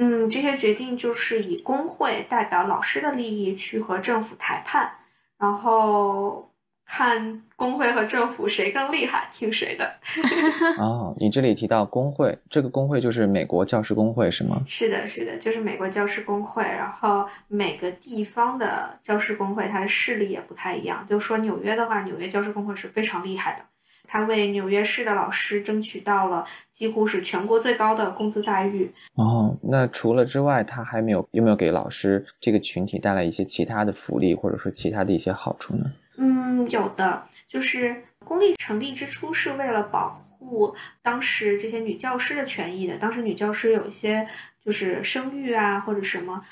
[0.00, 4.92] 嗯，这些决定就是以工会代表老师的利益去和政府谈判，
[5.36, 6.52] 然后
[6.86, 9.98] 看工会和政府谁更厉害，听谁的。
[10.78, 14.62] 哦，你这里提到工会，这个工会就是美国教师工会是吗？
[14.64, 21.04] 是的，是的，就是美国教师工会，然后每个地方的教师工会它的势力也不太一样。
[21.06, 23.64] 就说纽约的话，纽约教师工会是非常厉害的，
[24.08, 28.90] 它为纽约市的老师争取到了几乎是全国最高的工资待遇。
[29.14, 35.92] 哦，那除了之外，他还没有有没有给老师这个群体带来一些其他的福利，或者说其他的一些好处呢？
[36.16, 42.96] 嗯，有的，就是公立成立之初是为了保护当时这些女教师的权益的。
[42.96, 44.26] 当时女教师有一些
[44.64, 46.42] 就是生育啊或者什么，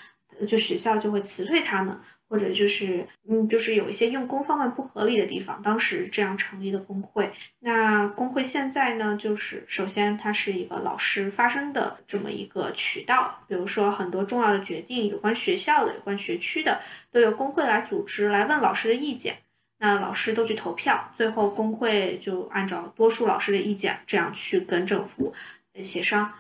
[0.47, 5.63] 就学校就会辞退他们，或者就是嗯，就是有一些用工方面不合理的地方。
[5.63, 16.81] 当时这样成立的工会，那工会现在呢，就是首先它是一个老师发声的这么一个渠道，比如说很多重要的决定，有关学校的、有关学区的，
[17.11, 19.39] 都由工会来组织，来问老师的意见。
[19.79, 25.35] 那老师都去投票，最后工会就按照多数老师的意见，这样去跟政府
[25.83, 26.33] 协商，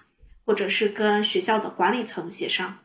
[0.47, 2.78] 或者是跟学校的管理层协商。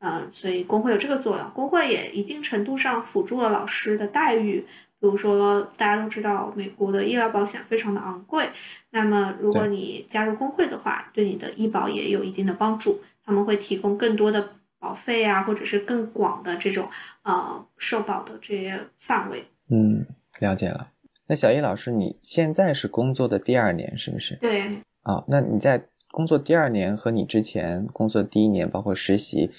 [0.00, 4.66] 嗯，所以工会有这个作用，工会也一定程度上辅助了老师的待遇。
[4.98, 8.46] 比如说，大家都知道美国的医疗保险非常的昂贵，
[8.90, 13.00] 那么如果你加入工会的话，对你的医保也有一定的帮助。
[13.24, 16.86] 他们会提供更多的保费啊，或者是更广的这种
[17.22, 19.44] 呃受保的这些范围。
[19.70, 20.04] 嗯，
[20.40, 20.88] 了解了。
[21.28, 24.34] 那小易老师，你现在是工作的第二年，是不是？
[24.36, 24.62] 对，
[25.02, 29.50] 啊，那你在工作第二年和你之前工作第一年，包括实习，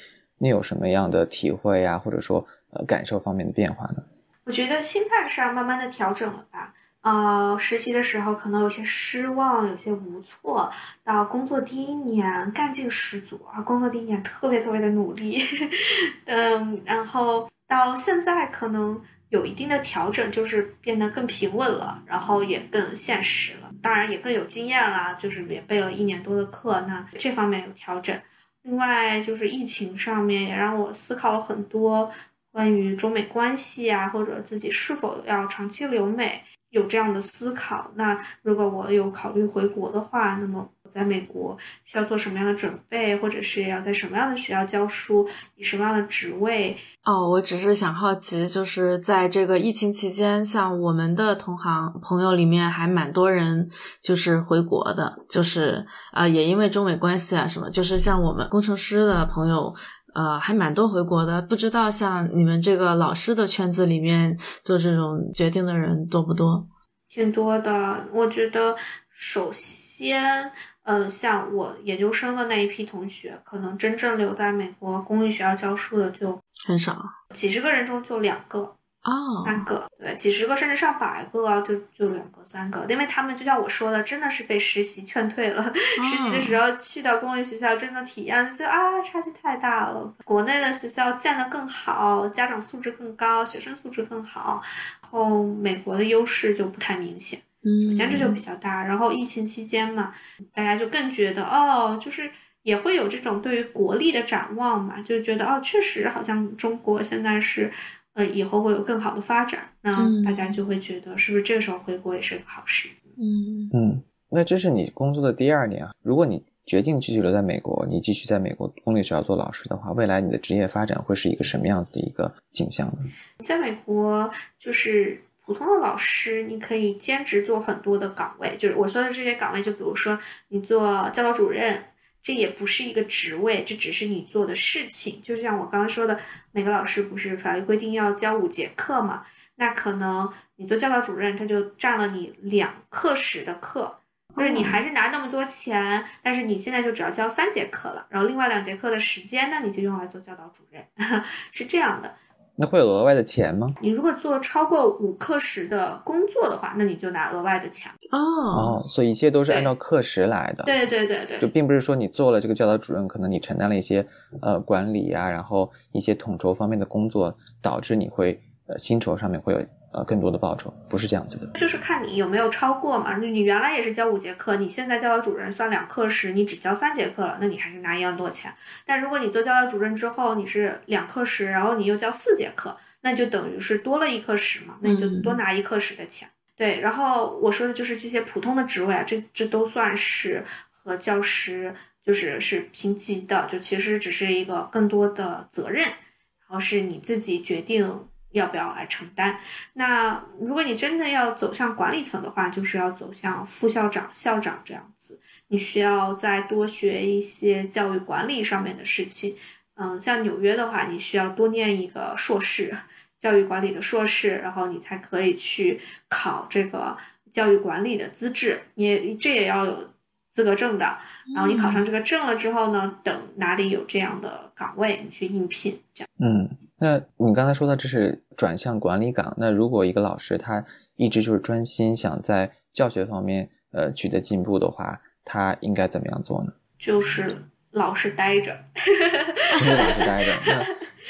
[0.42, 4.02] 你有什么样的体会呀、或者说呃感受方面的变化呢？
[4.46, 6.74] 我觉得心态上慢慢的调整了吧。
[7.02, 10.68] 呃，实习的时候可能有些失望，有些无措。
[11.04, 15.44] 到工作第一年干劲十足啊，工作第一年特别特别的努力，
[16.26, 28.20] 嗯，然后到现在可能有一定的调整，就是变得更平稳了，然后也更现实了，当然也更有经验啦，就是也备了一年多的课，那这方面有调整。
[28.64, 32.12] 另外就是疫情上面也让我思考了很多，
[32.51, 37.91] 关于中美关系啊，或者自己是否要长期留美，有这样的思考。
[37.95, 40.70] 那如果我有考虑回国的话，那么。
[40.92, 46.76] 在美国需要做什么样的准备，或者是要在什么样的学校教书，以什么样的职位？
[47.04, 53.70] 哦，我只是想好奇，就是在这个疫情期间，像我们的同行朋友里面还蛮多人
[54.04, 59.74] 就是回国的，就是呃，也因为中美关系啊什么，就是像我们工程师的朋友，
[60.14, 61.42] 呃，还蛮多回国的。
[61.42, 66.68] 不知道像你们这个老师的圈子里面做这种决定的人多不多？
[67.10, 68.76] 挺多的，我觉得
[69.10, 70.52] 首先。
[70.84, 77.04] 嗯，像我研究生的那一批同学，可能真正留在美国公立学校教书的就很少，
[77.34, 78.60] 几十个人中就两个
[79.04, 85.74] 哦，三个，对，几十个甚至上百个，就就两个三个，因为他们就像我说的，真的是被实习劝退了。
[86.04, 90.14] 实习的时候去到公立学校，真的体验就啊，差距太大了。
[90.24, 94.62] 国内的学校建的更好，家长素质更高，学生素质更好，
[95.02, 97.40] 然后美国的优势就不太明显。
[97.64, 100.12] 嗯，首先这就比较大，然后疫情期间嘛，
[100.51, 102.28] 大家就更觉得哦，就是
[102.64, 107.72] 也会有这种对于国力的展望嘛，就觉得哦，确实好像中国现在是，
[108.14, 112.89] 呃，以后会有更好的发展，那大家就会觉得是不是这个时候回国也是个好事？
[113.20, 122.97] 嗯嗯，那这是你工作的第二年啊，如果你决定继续留在美国，你继续在美国公立学校做老师的话，未来你的职业发展会是一个什么样子的一个景象呢？
[123.38, 125.22] 在美国就是。
[125.52, 131.84] 普通的老师，你可以兼职做很多的岗位，就是我说的这些岗位，就比如说你做教导主任，
[132.22, 135.22] 这也不是一个职位，这只是你做的事情。
[135.22, 136.18] 就像我刚刚说的，
[136.54, 139.26] 每个老师不是法律规定要教五节课嘛？
[139.56, 143.99] 那可能你做教导主任，他就占了你两课时的课，
[144.38, 150.82] 就是你还是拿那么多钱，但是你现在就只要教三节课了，然后另外两节课的时间呢，你就用来做教导主任，
[151.52, 152.16] 是这样的。
[152.62, 153.66] 那会有额外的钱吗？
[153.82, 158.20] 你如果做超过五课时的工作的话，那你就拿额外的钱哦。
[158.20, 160.64] 哦，所以一切都是按照课时来的。
[160.64, 164.05] 对对对对，就并不是说你做了这个教导主任，可能你承担了一些
[164.43, 169.62] 呃管理啊，然后一些统筹方面的工作，导致你会呃薪酬上面会有。
[169.94, 173.18] 呃，更多的报酬不是这样子的，就是看你有没有超过嘛。
[173.18, 178.54] 你原来也是教五节课，你现在教导主任算两课时，你只教三节课了，那你还是拿一样多钱。
[178.86, 186.30] 但如果你做教导主任之后，你是两课时，然后你又教四节课，那就等于是多了一课时嘛，那你就多拿一课时的钱。
[186.56, 191.76] 对，然后我说的就是这些普通的职位啊，这这都算是和教师
[192.06, 198.06] 就是是平级的，就其实只是一个更多的责任，然后是你自己决定。
[198.32, 199.38] 要不要来承担？
[199.74, 205.20] 那如果你真的要走向管理层的话，就是要走向副校长、校长这样子。
[205.48, 209.36] 你需要再多学一些教育管理上面的事情。
[209.76, 212.76] 嗯，像纽约的话，你需要多念一个硕士，
[213.18, 216.96] 教育管理的硕士，然后你才可以去考这个
[217.32, 218.62] 教育管理的资质。
[218.76, 219.90] 你这也要有
[220.32, 220.98] 资格证的。
[221.34, 225.82] 然后你考上这个证了之后呢，等哪里有这样的岗位，你去应聘。
[225.94, 226.50] 这样，嗯。
[226.82, 230.66] 那你刚才说到这是转向管理岗，那如果一个老师他
[230.96, 236.54] 一直就是专心想在教学方面呃取得进步的话，他应该怎么样做呢？
[236.80, 237.38] 就是
[237.70, 240.32] 老实待着， 就是老实待着。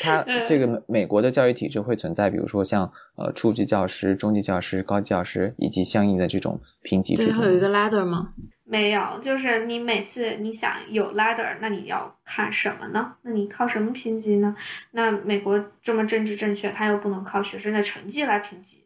[0.03, 7.31] 那他这个美国的教育体制会存在，比如说像呃初级教师、中级教师、高级教师以及相应的这种评级制度。
[7.31, 8.33] 对，会有一个 ladder 吗？
[8.63, 13.13] 没有，就是你每次你想有 ladder，那你要看什么呢？
[13.23, 14.55] 那你靠什么评级呢？
[14.91, 18.85] 那美国这么政治正确，他又不能靠学生的成绩来评级，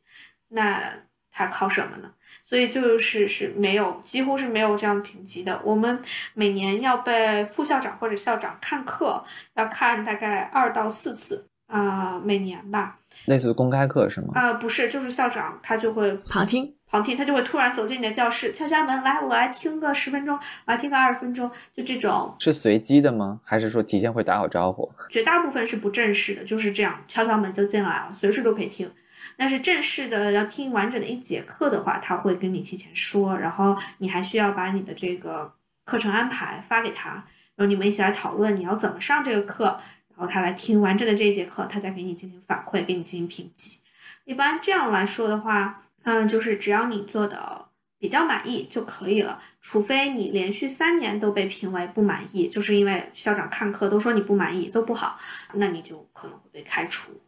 [0.49, 0.91] 那
[1.37, 2.09] 他靠什么呢？
[2.45, 5.59] 所以就是是没有，几乎是没有这样评级的。
[5.65, 5.99] 我们
[6.33, 9.21] 每年要被副校长或者校长看课，
[9.55, 12.97] 要看大概二到四次啊，每年吧。
[13.25, 14.27] 类似公开课是吗？
[14.35, 16.73] 啊，不是，就是校长他就会旁听。
[16.87, 22.33] 旁听，他就会突然走进你的教室，敲敲门，来，我来听个十分钟，我来听个二十分钟，就这种。
[22.39, 23.41] 是随机的吗？
[23.43, 24.89] 还是说提前会打好招呼？
[25.09, 28.89] 绝大部分是不正式的，就是这样，敲敲门就进来了，随时都可以听。
[29.37, 35.53] 但是正式的要听完整的一节课的话，他会跟你提前说，然后你还需要把你的这个
[35.83, 37.09] 课程安排发给他，
[37.55, 39.77] 然后你们一起来讨论你要怎么上这个课，
[40.15, 43.79] 然后他来听完整的这一节课，他再给你进行反馈，给你进行评级。
[44.25, 45.81] 一般这样来说的话。
[46.07, 47.65] 嗯，就是只要你做的
[47.97, 55.17] 比较满意就可以了，除非你连续三年都被评为不满意，就是因为校长看课都说你不满意，都不好，
[55.53, 57.19] 那你就可能会被开除。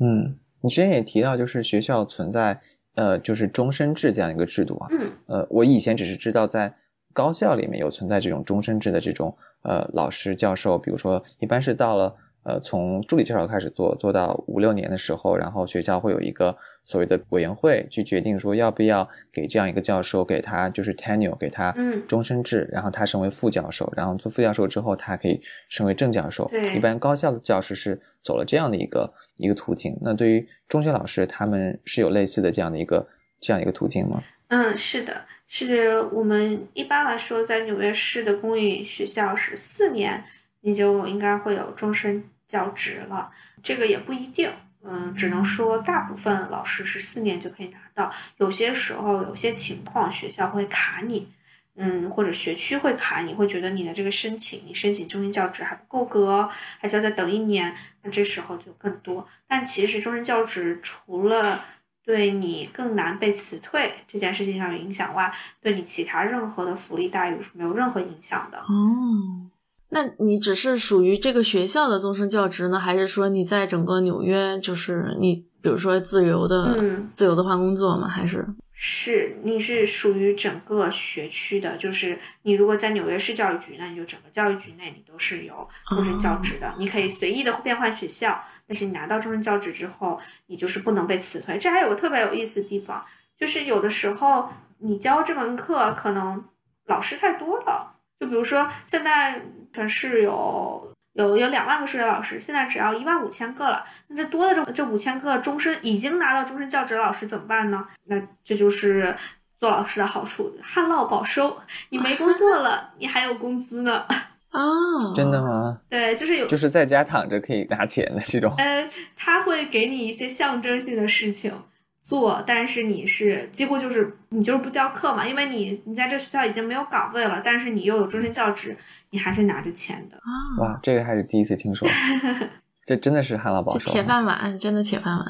[0.00, 2.60] 嗯，你之前也提到，就是学校存在
[2.94, 4.88] 呃，就是终身制这样一个制度啊。
[4.90, 5.10] 嗯。
[5.26, 6.74] 呃，我以前只是知道在
[7.12, 21.74] 高校里面有存在这种终身制的这种呃老师教授，比如说一般是到了呃，从助理教授开始做，做到五六年的时候，然后学校会有一个所谓的委员会去决定说要不要给这样一个教授给他就是 tenure 给他
[22.08, 25.38] 终身制，然后他升为副教授，然后做副教授之后他可以
[25.68, 26.48] 升为正教授。
[26.48, 29.98] 对，一般高校的教师是走了这样的一个一个途径。
[30.00, 33.06] 那对于中学老师，他们是有类似的这样的一个
[33.38, 34.22] 这样一个途径吗？
[34.48, 40.24] 嗯，是的，是我们一般来说在纽约市的公立学校是四年。
[40.60, 43.30] 你就应该会有终身教职了，
[43.62, 44.50] 这个也不一定，
[44.82, 51.28] 嗯，只能说大部分老师是四年就可以拿到，有些时候有些情况学校会卡你，
[51.76, 56.48] 嗯，或者学区会卡你，会觉得你的这个申请，你申请终身教职还不够格，
[56.78, 59.26] 还需要再等一年，那这时候就更多。
[59.46, 61.64] 但其实终身教职除了
[62.04, 68.58] 对你更难被辞退这件事情上有影响外，对你其他任何的福利待遇是没有任何影响的。
[68.58, 69.50] 哦。
[69.90, 76.78] 那你只是属于这个学校的终身教职呢，还是说你在整个纽约，就是你比如说自由的、
[77.14, 78.08] 自由的换工作吗？
[78.08, 91.58] 还是是你是属于整个学区的，就是你如果在纽约市教育局，那你就整个教育局内你都是有终身教职的，你可以随意的变换学校，但是你拿到终身教职之后，你就是不能被辞退。
[91.58, 93.04] 这还有个特别有意思的地方，
[93.36, 96.42] 就是有的时候你教这门课可能
[96.86, 97.96] 老师太多了。
[98.18, 103.84] 就比如说，现在全市有有有两万个数学老师，现在只要一万五千个了。
[104.08, 107.86] 那这多的这这五千个终身已经拿到终身教职的老师怎么办呢？
[108.06, 109.14] 那这就是
[109.56, 111.58] 做老师的好处，旱涝保收。
[111.90, 114.04] 你没工作了，你还有工资呢。
[114.50, 115.78] 哦，真的吗？
[115.88, 118.52] 对，就是有，就是在家躺着可以拿钱的这种。
[118.58, 121.52] 呃，他会给你一些象征性的事情。
[122.00, 128.76] 做，但是你是几乎就是你就是不教课嘛，因为你你在这学校已经没有岗位了，但是你又有终身教职，
[129.10, 130.18] 你还是拿着钱的
[130.58, 131.86] 哇，这个还是第一次听说，
[132.86, 135.26] 这真的是旱涝保收，铁饭碗，真的铁饭碗。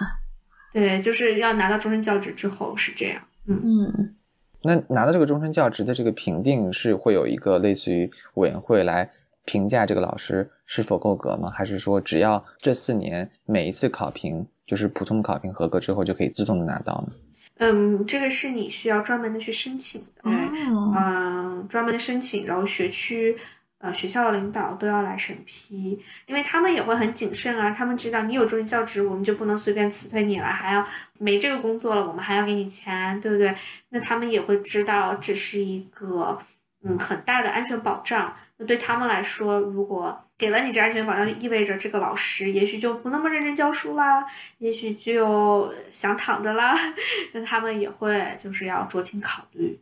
[0.73, 3.21] 对，就是要拿到终身教职之后是这样。
[3.47, 4.15] 嗯嗯。
[4.63, 9.11] 那拿到这个终身教职的这个评定是会有一个类似于委员会来
[9.45, 11.51] 评价这个老师是否够格吗？
[11.51, 14.47] 还是说只要这四年每一次考评？
[14.71, 17.13] 就是普通考评合格之后就可以自动的拿到呢？
[17.59, 23.37] 嗯，这个是你需要专门的去申请的，嗯，专门的申请，然后学区
[23.79, 30.87] 呃学校的领导都要来审批，因为他们也会很谨慎啊，他们知道你有终身教职，我们就不能随便辞退你了，还要
[31.19, 33.53] 没这个工作了，我们还要给你钱，对不对？
[33.89, 36.39] 那他们也会知道这是一个
[36.85, 44.25] 嗯很大的安全保障，那对他们来说，如果给了你这安全保障，就意味着这个老师也许就不那么认真教书啦，
[44.57, 46.75] 也许就想躺着啦，
[47.33, 49.79] 那他们也会就是要酌情考虑。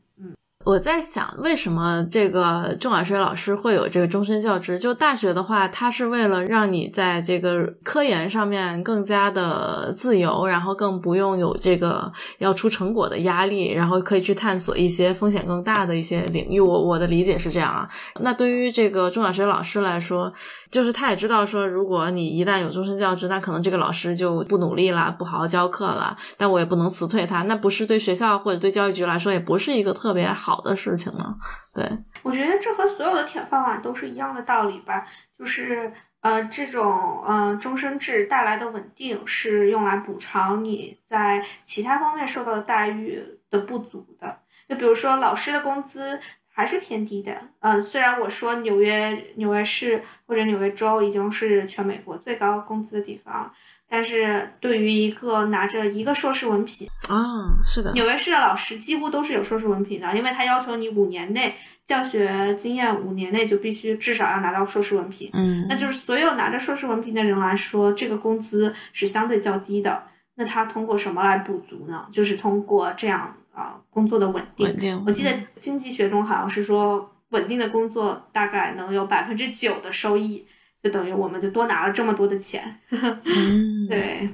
[0.69, 4.79] 我在想，为什么这个中小学老师会有这个终身教职？
[4.79, 16.61] 就大学的话，它是为了让你在这个科研上面更加的自由，然后更不用有这个要出成果的压力，然后可以去探索一些风险更大的一些领域。
[16.61, 17.89] 我我的理解是这样啊。
[18.21, 20.31] 那对于这个中小学老师来说，
[20.71, 26.15] 就是他也知道说，如果你一旦有终身教职，那可能这个老师就不努力了，不好好教课了。
[26.37, 30.59] 但我也不能辞退他，那不是对学校或者对教育局来说，也不是一个特别好。
[30.59, 31.37] 的事情呢？
[31.73, 31.89] 对，
[32.23, 35.07] 我觉得这和所有的铁饭碗都是一样的道理吧。
[35.39, 44.37] 就是呃，这种呃终身制带来的稳定是用来补偿你在其他方面受到的待遇的不足的。
[44.69, 46.19] 就比如说老师的工资
[46.59, 47.41] 还是偏低的。
[47.61, 53.49] 嗯，虽然我说纽约纽约市或者纽约州已经是全美国最高工资的地方。
[53.89, 61.55] 但是对于一个拿着一个硕士文凭啊，是的，纽约市的老师几乎都是有硕士文凭的，因为他要求你五年内
[61.87, 65.31] 教学经验五年内就必须至少要拿到硕士文凭。
[65.33, 70.03] 嗯，那就是所有拿着硕士文凭的人来说，这个工资是相对较低的。
[70.35, 72.07] 那他通过什么来补足呢？
[72.13, 74.67] 就是通过这样啊工作的稳定。
[74.67, 75.05] 稳定。
[75.07, 80.47] 我记得经济学中好像是说，稳定的工作大概能有百分之九的收益。
[80.81, 82.79] 就等于我们就多拿了这么多的钱，
[83.91, 84.29] 对。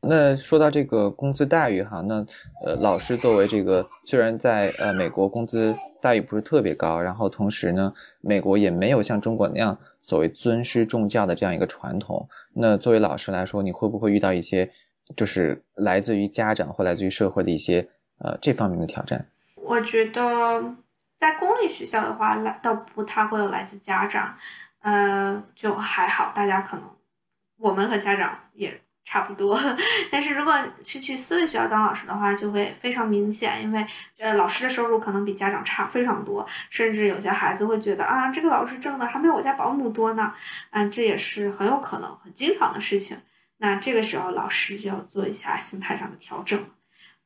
[0.00, 2.24] 那说到这个工资待遇哈，那
[2.64, 7.92] 呃，老师作为这个虽然在呃美国工资待遇不是特别高，然后同时呢，
[8.22, 12.26] 美国也没有像中国那样所谓尊师重教的这样一个传统。
[12.54, 14.70] 那作为老师来说，你会不会遇到一些
[15.14, 17.86] 就是来自于家长或来自于社会的一些
[18.20, 19.26] 呃这方面的挑战？
[19.56, 20.76] 我觉得
[21.16, 24.36] 在公立学校的话，来倒不太会有来自家长。
[24.82, 26.84] 呃，就还好，大家可能
[27.58, 29.60] 我们和家长也差不多。
[30.10, 33.86] 但是如果是去私立学校当老师的话，就会非常明显，因为
[34.16, 40.32] 呃老师的收入可能比家长差非常多，甚至有些孩子会觉得啊，这个老师挣的还没有我家保姆多呢，
[40.70, 43.18] 嗯，这也是很有可能很经常的事情。
[43.58, 46.58] 那这个时候老师就要做一下心态上的调整。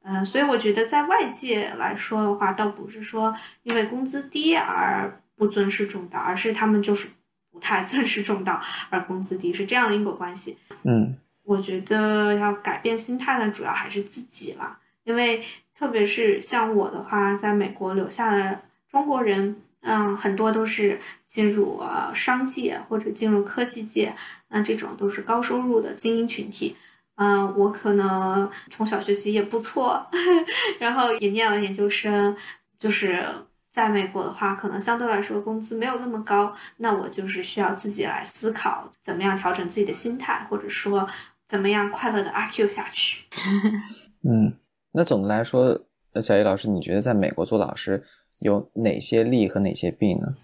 [0.07, 7.09] 嗯，所以我觉得在外界来说的话，倒不是说因为工资低而不尊师重道，而是他们就是
[7.51, 8.61] 不太尊师重道
[8.91, 10.59] 而工资低，是这样的因果关系。
[10.83, 15.43] 嗯，我觉得要改变心态呢，主要还是自己了，因为
[15.75, 18.61] 特别是像我的话，在美国留下的
[18.91, 24.15] 中国人，嗯，很多都是进入呃商界或者进入科技界，
[24.49, 26.77] 那这种都是高收入的精英群体。
[27.16, 30.05] 嗯，我可能从小学习也不错，
[30.81, 32.36] 然后也念了研究生。
[32.77, 33.24] 就是
[33.70, 41.09] 在美国的话，可能相对来说工资没有那么高，那我就是需要自己来思考怎么样调整自己的心态，或者说
[41.47, 43.27] 怎么样快乐的阿 Q 下去。
[44.28, 44.59] 嗯，
[44.93, 45.81] 那总的来说，
[46.20, 48.03] 小叶老师，你觉得在美国做老师
[48.41, 50.35] 有哪些利和哪些弊呢？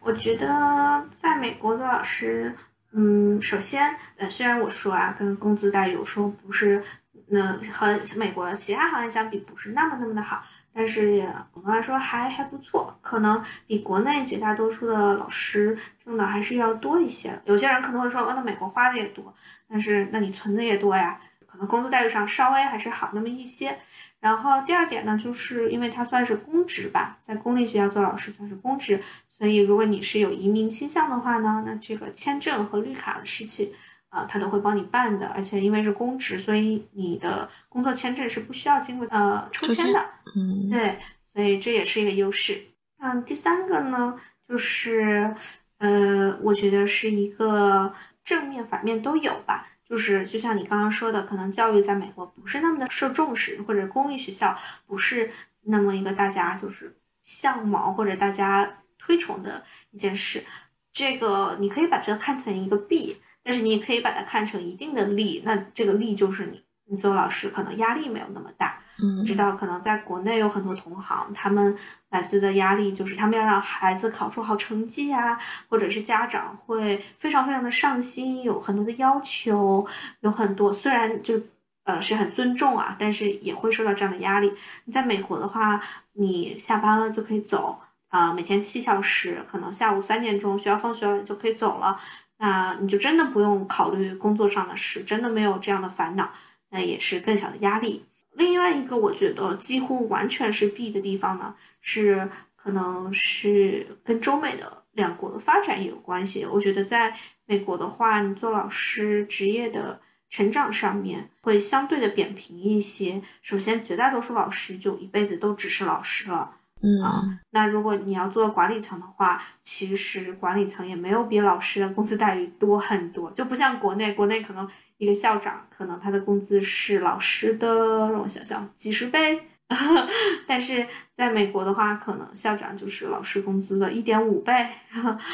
[0.00, 2.54] 我觉得在美国的老师。
[2.92, 6.82] 嗯，首先，呃，虽然我说啊，跟工资待遇有时候不是，
[7.28, 10.42] 那和美国其他行业相比不是那么那么的好，
[10.74, 17.40] 但是也总的来说还还不错，可能比国内绝大多数的老师挣的还是要多一些。
[17.44, 19.32] 有些人可能会说，哦，那美国花的也多，
[19.68, 23.78] 但是那你存的也多呀，可能工资待遇上稍微还是好那么一些。
[24.20, 33.72] 然后第二点呢，就是因为它算是公职吧，在公立学校做老师算是公职，所以如果你是有移民倾向的话呢，那这个签证和绿卡的事情，
[34.10, 35.26] 啊，他都会帮你办的。
[35.28, 40.04] 而且因为是公职，所以你的工作签证是不需要经过呃抽签的。
[40.36, 40.98] 嗯，对，
[41.32, 42.60] 所以这也是一个优势。
[42.98, 44.14] 嗯，第三个呢，
[44.46, 45.34] 就是
[45.78, 47.90] 呃，我觉得是一个
[48.22, 49.66] 正面反面都有吧。
[49.90, 54.56] 就是就像你刚刚说的，可能教育在美国不是那么的受重视，或者公立学校
[54.86, 55.30] 不是
[55.62, 60.44] 那么一个大家就是向往或者大家推崇的一件事。
[60.92, 65.42] 这个你可以把这个看成一个弊，但是你也可以把它看成一定的利。
[65.44, 66.62] 那这个利就是你。
[66.92, 71.76] 你做老师可能压力没有那么大，嗯，知道可能在国内有很多同行，他们
[72.10, 79.86] 来自的压力就是他们要让孩子考出好成绩啊，或者是家长会非常非常的上心，有很多的要求，
[80.20, 81.40] 有很多虽然就
[81.84, 84.52] 呃是很尊重啊，但是也会受到这样的压力。
[84.84, 85.80] 你在美国的话，
[86.14, 91.98] 你下班了就可以走啊，每天七小时，可能下午三点钟学校放学了就可以走了，
[92.38, 96.30] 那你就真的不用考虑工作上的事，真的没有这样的烦恼。
[96.72, 98.04] 那也是更小的压力。
[98.32, 106.46] 另外一个，我觉得几乎完全是弊的地方呢，是可能是跟中美的两国的发展也有关系。
[106.46, 107.16] 我觉得在
[107.46, 113.20] 美国的话，你做老师职业的成长上面会相对的扁平一些。
[113.42, 116.56] 首先，绝大多数老师就一辈子都只是老师了。
[116.82, 124.66] 嗯，那如果你要做管理层的话，其实管理层也没有比老师的工资待遇多很多，就不像国内，国内可能
[124.96, 129.42] 一个校长可能他的工资是老师的，让我想想，几十倍，
[130.48, 134.66] 但是在美国的话，可能校长就是老师工资的一点五倍，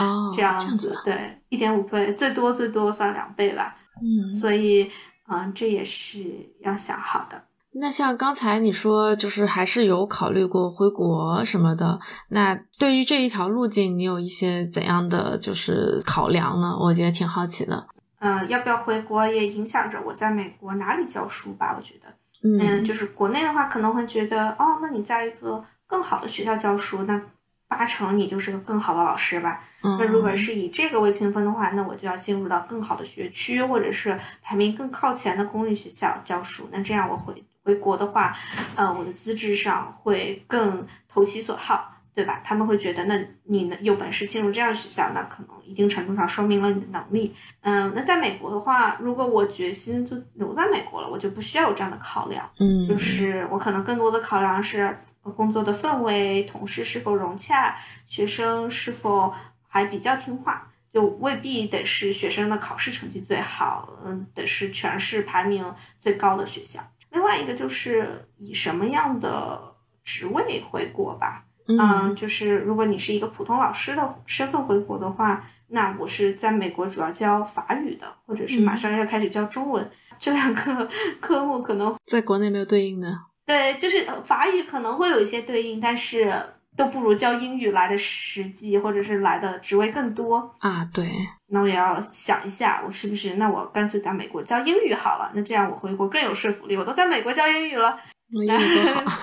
[0.00, 4.90] 哦，这样子，对，一点五倍，最多最多算两倍吧，嗯，所以，
[5.28, 6.22] 嗯，这也是
[6.60, 7.44] 要想好的。
[7.78, 12.00] 那像刚才你说，就是还是有考虑过回国什么的。
[12.28, 16.74] 那对于这一条路径，你有一些怎样的就是考量呢？
[16.80, 17.86] 我觉得挺好奇的。
[18.18, 21.74] 嗯，要不要回国也影响着我在美国哪里教书吧？
[21.76, 22.08] 我觉得，
[22.42, 27.20] 嗯，就是国内的话可能会觉得，哦，那你在一个更好的学校教书，那
[27.68, 29.60] 八成你就是个更好的老师吧？
[29.82, 36.68] 那如果是以这个为评分的话，那我就要进入到更好的学区，或者是排名更靠前的公立学校教书。
[36.72, 37.44] 那这样我会。
[37.66, 38.32] 回国的话，
[38.76, 42.40] 呃，我的资质上会更投其所好，对吧？
[42.44, 47.34] 他们会觉得，那你呢有本事进入这样的学校，那可能一定程度上说明了你的能力。
[47.62, 52.48] 嗯，那在美国的话，如果我决心就留在美国了，我就不需要有这样的考量。
[52.60, 54.96] 嗯，就是我可能更多的考量是
[55.34, 57.74] 工作的氛围、同事是否融洽、
[58.06, 59.34] 学生是否
[59.66, 66.80] 还比较听话，就未必得是学生的考试成绩最好，嗯，得是全市排名最高的学校。
[67.16, 69.74] 另外一个就是以什么样的
[70.04, 80.86] 职位回国吧，嗯，就是如果你是一个普通老师的身份回国的话，那我是在美国主要教法语的，或者是马上要开始教中文，这两个
[81.18, 83.18] 科目可能在国内没有对应的。
[83.46, 86.30] 对，就是法语可能会有一些对应，但是
[86.76, 90.84] 都不如教英语来的实际，或者是来的职位更多啊。
[90.92, 91.10] 对，
[91.48, 95.32] 那我也要想一下，我是不是那我干脆在美国教英语好了？
[95.34, 96.76] 那这样我回国更有说服力。
[96.76, 97.98] 我都在美国教英语了，
[98.30, 99.22] 英语多好。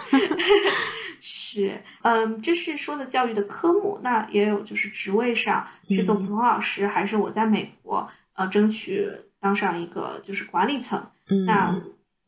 [1.21, 3.99] 是，嗯，这是说的教育的科目。
[4.03, 9.09] 那也有就是职位上是做普通老师，还是我在美国呃争取
[9.39, 11.01] 当上一个就是管理层？
[11.45, 11.81] 那。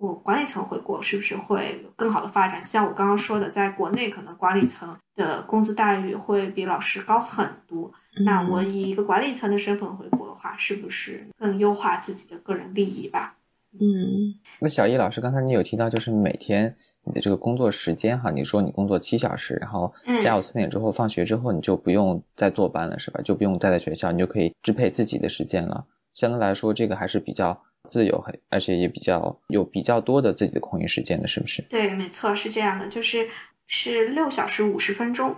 [0.05, 2.63] 我管理层回国是不是会更好的发展？
[2.63, 7.91] 像我刚刚说的，在国内可能管理层的工资待遇会比老师高很多。
[8.23, 13.35] 那我以一个管理层的身份回国的话，是不是更优化自己的个人利益吧？
[13.73, 16.73] 嗯，那小易老师，刚才你有提到，就是每天
[17.03, 23.19] 你的这个工作时间哈，你说你工作七小时，然后下午四点之后放学之后，你就不用再坐班了，是吧？
[23.23, 25.85] 就不用待在学校，你就可以支配自己的时间了。
[26.13, 27.63] 相对来说，这个还是比较。
[27.85, 31.61] 自由，很而且也比较有比较多的自己的空余时间的，是不是？
[31.69, 33.29] 对，没错，是这样的，就是
[33.67, 35.35] 是六小时五十分钟，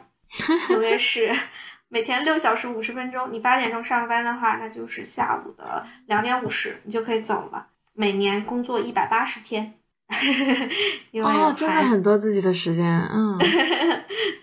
[0.69, 1.29] 纽约是
[1.89, 3.31] 每天六小时五十分钟。
[3.31, 7.67] 你八点钟上班的话，那就是下午的两点五十，你就可以走了。
[7.93, 9.73] 每年工作一百八十天，
[11.23, 13.37] 哦，真的很多自己的时间，嗯，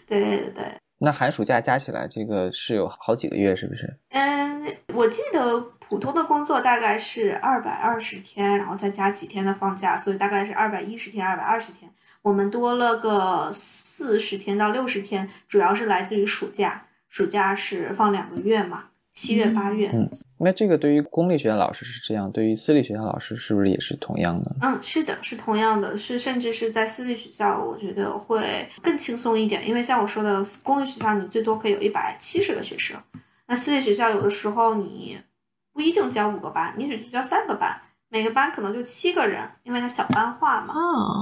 [0.07, 0.84] 对 对对。
[1.05, 3.97] 那寒暑假加起来，这个是有好几个月，是不是？
[4.09, 5.71] 嗯，我记得。
[5.87, 11.89] 普通的工作大概是二百二十天，然后再加几天的放假，所以大概是二百一十天、二百二十天。
[12.23, 16.87] 我们多了个四十天到六十天，主要是来自于暑假。
[17.07, 19.89] 暑假是放两个月嘛，七月、八月。
[19.95, 24.55] 嗯，那这个对于公立学校老师是这样，对于私立学校老师是不是也是同样的？
[24.61, 33.01] 嗯，是的，是同样的，是甚至是在私立学校，我觉得会更轻松一点，因为像我说的，公立学校你最多可以有一百七十个学生，
[33.47, 35.19] 那私立学校有的时候你。
[35.77, 37.77] 不一定教五个班，也许就教三个班，
[38.09, 40.73] 每个班可能就七个人，因为它小班化嘛，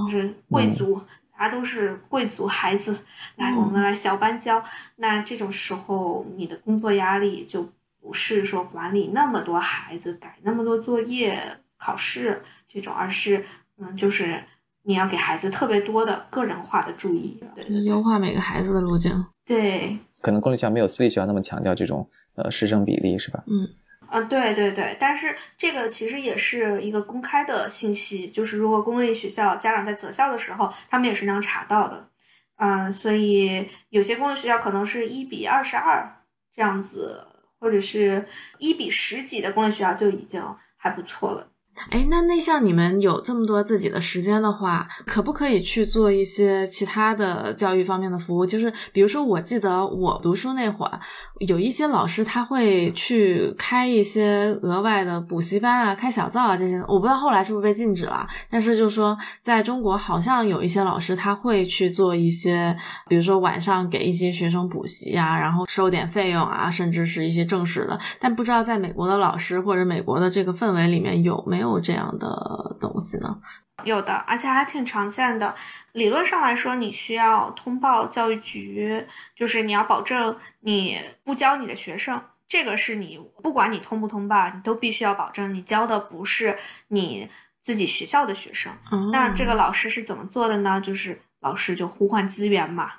[0.05, 0.95] 就是贵族，
[1.33, 2.99] 大家都是贵族孩子，
[3.37, 4.63] 来我们来小班教。
[4.97, 7.67] 那这种时候，你的工作压力就
[8.03, 11.39] 不是说管理那么多孩子，改那么多作业、
[11.79, 13.45] 考试这种，而是
[13.79, 14.43] 嗯，就是
[14.83, 19.25] 你要给孩子特别多的个人化的注意，对，优化每个孩子的路径。
[19.47, 23.45] 对，可能公立学校没有私立学校那么强调这种呃师生比例，是吧？
[23.47, 23.69] 嗯。
[24.15, 32.09] 嗯，对对对，但是这个其实也是一个公开的信息，就是如果公立学校家长在择校的时候，他们也是能查到的。
[32.57, 36.19] 嗯，所以有些公立学校可能是一比二十二
[36.55, 37.27] 这样子，
[37.63, 38.27] 或者是
[38.59, 40.43] 一比十几的公立学校就已经
[40.77, 41.52] 还不错了。
[41.91, 48.47] 哎，那那像你们有这么多自己的时间的话，可不可以去做一些其他的教育方面的服务？
[48.47, 51.01] 就是比如说，我记得我读书那会儿，
[51.41, 56.79] 有一些老师他会去开一些额外的补习班啊，开小灶啊这些。
[56.87, 62.77] 我不知道后来是不是被禁止了，但是就是说，在中国好像有一些老师他会去做一些，
[63.09, 67.99] 比如说晚上给一些学生补习啊，然后收点费用啊，甚至是一些正式的。
[68.21, 71.62] 但不知道在美国的老师或者美国的这个氛围里面有没有？
[71.63, 73.39] 有这样的东西呢？
[73.85, 75.55] 有的，而且还挺常见的。
[75.93, 86.57] 理论上来说，你需要通报教育局，就是你要保证你不教你的学生，这个是你不管你通不通报，你都必须要保证你教的不是
[86.89, 87.29] 你
[87.61, 88.73] 自己学校的学生。
[89.11, 90.81] 那这个老师是怎么做的呢？
[90.81, 92.93] 就是老师就互换资源嘛。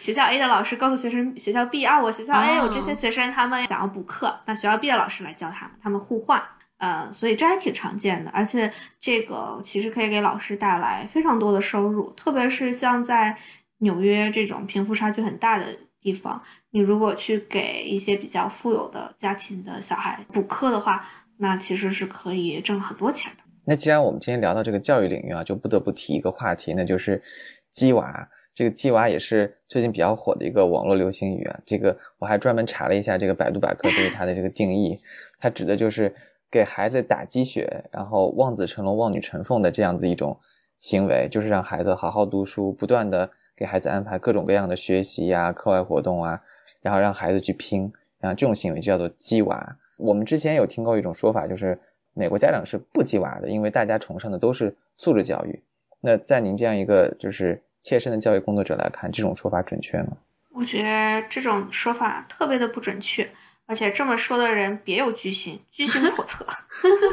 [0.00, 6.40] 学校 A 的老师告诉学生学校 B 啊，我学校 A 有这些学生，他们想要补课，那学校 B 的老师来教他们，他们互换。
[6.78, 13.36] 呃，所以这还挺常见的，而且这个其实可以给老师带来非常多的收入，特别是像在
[13.78, 16.40] 纽约这种贫富差距很大的地方，
[16.70, 21.04] 你如果去给一些比较富有的家庭的小孩补课的话，
[21.38, 23.42] 那其实是可以挣很多钱的。
[23.66, 27.20] 那既然我们今天聊到这个教育领域啊，就不得不提一个话题，那就是
[27.72, 28.28] “鸡娃”。
[28.54, 31.58] 这个“鸡娃”也是最近比较火的一个网络流行语啊。
[31.66, 34.96] 这个我还专门查了一下这个百度百科对于它的这个定义，
[35.40, 36.14] 它指的就是。
[36.50, 40.38] 给孩子打鸡血，然后望子成龙、望女成凤的这样子一种
[40.78, 46.40] 行为，就是让孩子好好读书，不断的给孩子安排各种各样的学习呀、课外活动啊，
[46.80, 49.76] 然后让孩子去拼，然后这种行为就叫做鸡娃。
[49.98, 51.78] 我们之前有听过一种说法，就是
[52.14, 55.62] 美国家长是不鸡娃的，因为大家崇尚的都是素质教育。
[56.00, 60.16] 那在您这样一个就是切身的教育工作者来看，这种说法准确吗？
[60.52, 63.28] 我觉得这种说法特别的不准确。
[63.68, 66.46] 而且这么说的人别有居心，居心叵测，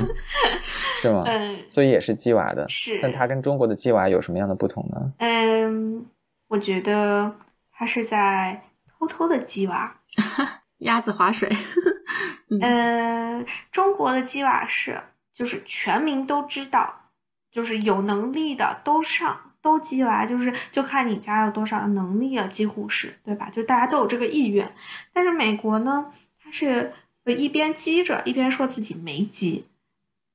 [1.02, 1.24] 是吗？
[1.28, 2.98] 嗯，所以也是鸡娃的，是。
[3.02, 5.12] 但它跟中国的鸡娃有什么样的不同呢？
[5.20, 6.06] 嗯，
[6.48, 7.36] 我觉得
[7.74, 9.98] 他是在偷偷的鸡娃，
[10.80, 11.52] 鸭子划水。
[12.62, 15.02] 嗯，中国的鸡娃是
[15.34, 17.10] 就是全民都知道，
[17.52, 19.42] 就是有能力的都上。
[19.62, 23.50] 都鸡娃，就是就看你家有多少的能力了，几乎是对吧？
[23.52, 24.72] 就大家都有这个意愿。
[25.12, 26.94] 但是美国呢，它是
[27.26, 29.66] 一边激着，一边说自己没激。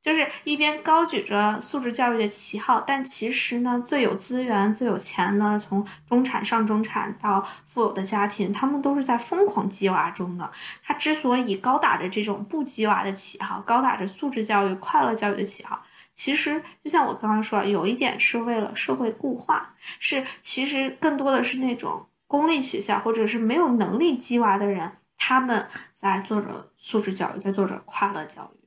[0.03, 10.51] 就是一边高举着素质教育的旗号，但其实呢，最有资源、最有钱的，从中产、上中产到富有的家庭，他们都是在疯狂激娃中的。
[10.83, 15.79] 他之所以高打着这种不激娃的旗号，高打着素质教育、快乐教育的旗号，
[16.15, 28.61] 其实就像我刚刚说，有一点是为了社会固化，是其实更多的是那种公立学校或者是没有能力激娃的人，他们在做着素质教育，在做着快乐教育。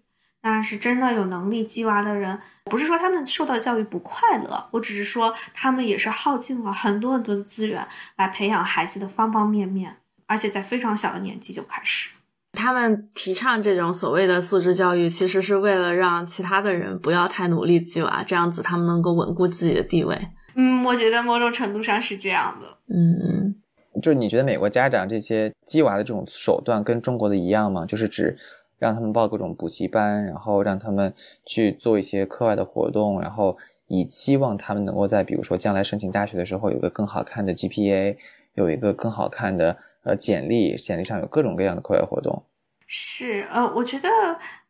[0.44, 9.98] 那是真的有能力鸡娃的人，不是说他们受到教育不快乐，我只是说他们也是耗尽了很多很多的资源来培养孩子的方方面面，
[10.28, 12.10] 而且在非常小的年纪就开始。
[12.52, 20.28] 他们提倡这种所谓的素质教育，其实是为了让其他的人不要太努力鸡娃，这样子他们能够稳固自己的地位。
[20.56, 22.68] 嗯，我觉得某种程度上是这样的。
[22.94, 23.56] 嗯，
[24.04, 27.88] 就是你觉得美国家长这些鸡娃的这种手段跟中国的一样吗？
[27.88, 28.38] 就是指。
[28.80, 31.14] 让他们报各种补习班，然后让他们
[31.46, 33.58] 去做一些课外的活动，然后
[33.88, 38.18] 以期望他们能够在比如说将来申请大学的时候有个更好看的 GPA，
[38.56, 42.44] 有一个更好看的呃简历，简历上有各种各样的课外活动。
[42.86, 44.10] 是，呃，我觉得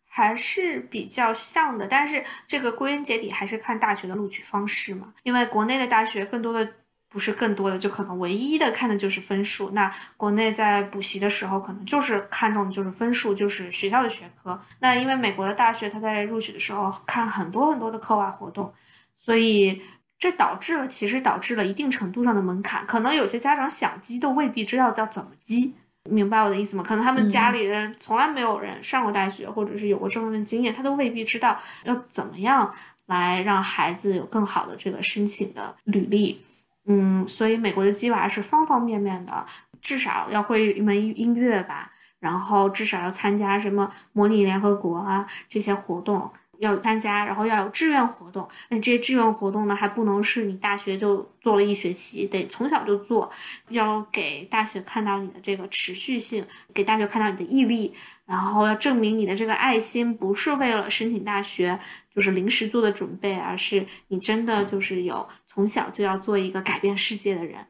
[0.05, 6.69] 还是比较像的，但是这个归根结底还是看大学的录取方式嘛，因为国内的大学更多的。
[7.13, 9.69] 不是更多的，就可能唯一的看的就是分数。
[9.69, 14.59] 那国内在补习的时候，可能就是看重的就是分数，就是学校的学科。
[14.79, 18.73] 那因为美国的大学，它在录取的时候看很多很多的课外活动，
[19.19, 19.79] 所以
[20.17, 22.83] 这导致了，其实导致了一定程度上的门槛。
[22.87, 25.75] 可能有些家长想积，都未必知道要怎么积，
[26.09, 26.83] 明白我的意思吗？
[26.83, 32.73] 可能他们家里人从来没有人上过大学，或者是有过这方面经验，他都未必知道要怎么样
[33.05, 36.41] 来让孩子有更好的这个申请的履历。
[36.85, 39.45] 嗯，所以美国的鸡娃是方方面面的，
[39.81, 46.31] 至少要会一门音乐吧，然后至少要参加什么模拟联合国啊这些活动。
[46.59, 48.47] 要参加，然后要有志愿活动。
[48.69, 53.29] 那这些志愿活动呢，还不能是你大学就做了一学期，得从小就做。
[53.67, 57.93] 要给大学看到你的这个持续性，给大学看到你的毅力，
[58.25, 61.77] 然后要证明你的这个爱心不是为了申请大学，
[62.15, 67.65] 就是临时做的准备，而是你真的就是有从小就要做一个改变世界的人。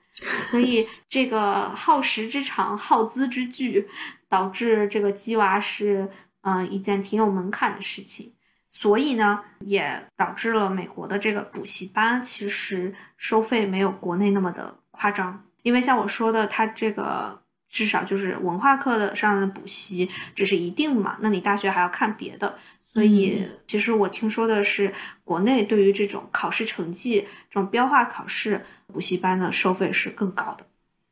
[0.50, 3.88] 所以这个耗时之长、耗资之巨，
[4.30, 6.10] 导致这个鸡娃是
[6.42, 8.34] 嗯一件挺有门槛的事情。
[8.70, 15.46] 所以呢，也导致了美国的这个补习班其实收费没有国内那么的夸张。
[15.64, 22.58] 因为像我说的，它这个至少就是文化课的上的补习只是一定嘛，那你大学还要看别的。
[22.94, 24.94] 所以其实我听说的是，
[25.24, 30.66] 国内对于这种考试成绩、这种标化考试补习班的收费是更高的。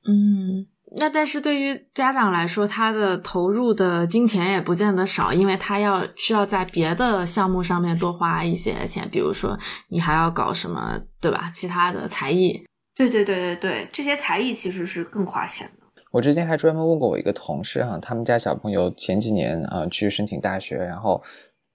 [0.07, 0.67] 嗯。
[0.97, 11.49] 那但是对于家长来说，他的投入的金钱也不见得少，因为他要需要在别的项目上面多花一些钱，比如说你还要搞什么，对吧？
[11.55, 12.61] 其他的才艺。
[12.93, 16.01] 对对对对对，这些才艺其实是更花钱的。
[16.11, 21.23] 我之前还专门问过我一个同事哈，他们家小朋友前几年啊去申请大学，然后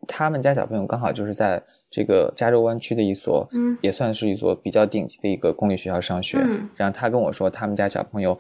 [0.07, 6.39] 他们家小朋友刚好就是在这个加州湾区的一所，嗯，也算是一所比较顶级的一个公立学校上学。
[6.41, 8.39] 嗯，然后他跟我说，他们家小朋友。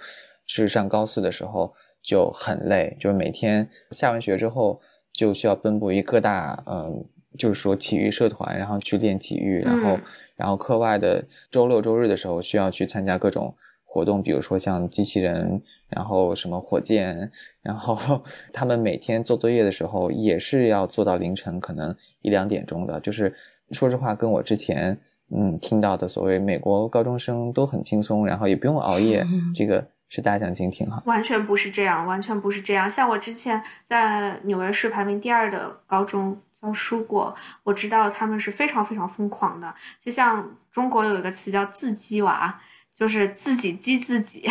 [0.49, 4.81] 是上高四的时候就很累，就是每天下完学之后
[5.13, 7.05] 就需要奔波于各大，嗯，
[7.37, 9.99] 就是说体育社团，然后去练体育，然后，
[10.37, 13.57] 然后课外的周六周日的时候需要去参加各种
[13.97, 17.31] 活动，比如说像机器人，然后什么火箭，
[17.63, 23.35] 然后 他们每天做作业的时候也是要做到凌晨可能一两点钟的，就是
[23.71, 24.99] 说实话，跟我之前
[25.35, 29.25] 嗯听到的所谓美国高中生都很轻松，然后也不用熬夜，
[29.57, 29.89] 这个。
[30.09, 32.89] 是大相径庭哈，完全不是这样，完全不是这样。
[32.89, 39.75] 像我之前在纽约市排名第二的高中教书过，我知道他们是非常非常疯狂的。
[40.01, 42.57] 就像中国有一个词叫“自激娃”，
[42.97, 44.49] 就是自己激自己，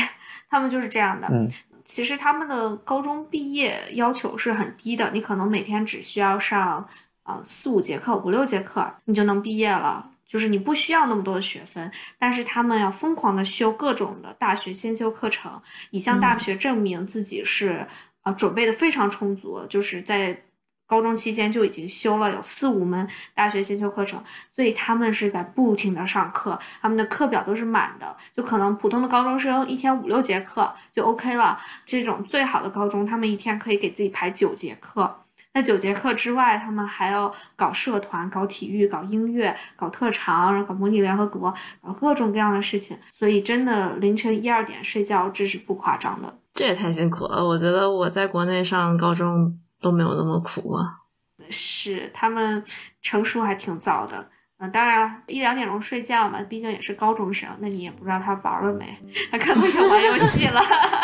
[0.47, 1.27] 他们就是这样的。
[1.31, 1.49] 嗯，
[1.83, 6.87] 其实他们的高中毕业要求是很低的，你可能每天只需要上
[7.23, 10.11] 啊四五节课、五六节课，你就能毕业了。
[10.27, 15.61] 就是你不需要那么多的学分，但是他们要疯狂的修各种的大学先修课程，
[15.91, 17.87] 以向大学证明自己是
[18.21, 20.41] 啊准备的非常充足，就是在
[20.87, 24.21] 高中期间就已经修了有四五门大学先修课程，
[24.53, 35.21] 所以他们是在不停的上课，他们的课表都是满的，就可能普通的高中生一天五六节课就 OK 了，这种最好的高中他们一天可以给自己排九节课。
[35.53, 42.97] 那九节课之外，他们还要搞社团、搞体育、搞音乐、搞特长，然后搞模拟联合国，搞各种各样的事情。
[43.09, 46.37] 所以真的凌晨一二点睡觉，这是不夸张的。
[46.53, 51.01] 这也太辛苦了，我觉得我在国内上高中都没有那么苦啊。
[51.49, 52.63] 是他们
[53.01, 54.27] 成熟还挺早的。
[54.57, 58.85] 嗯，当然了，一两点钟睡觉嘛，毕竟也是高中生，那你也不知道他玩了没，
[59.29, 60.61] 他可能也玩游戏了，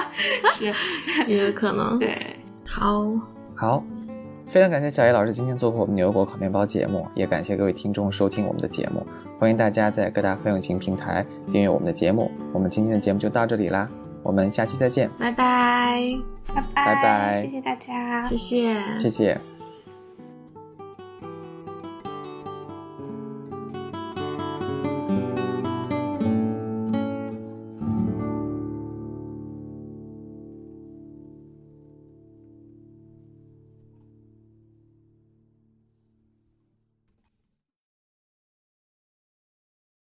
[0.56, 0.74] 是，
[1.28, 2.00] 也有可能。
[2.00, 3.04] 对，好，
[3.54, 3.84] 好，
[4.48, 9.06] 非常感谢小叶老师今天做客我们牛油果烤面包节目，也感谢各位听众收听我们的节目，
[9.38, 12.32] 欢迎大家在各大泛用型平台订阅我们的节目。
[12.54, 13.90] 我们今天的节目就到这里啦，
[14.24, 16.00] 我们下期再见，拜拜，
[16.54, 17.42] 拜拜，拜拜。
[17.44, 19.40] 谢谢大家，谢谢，谢谢。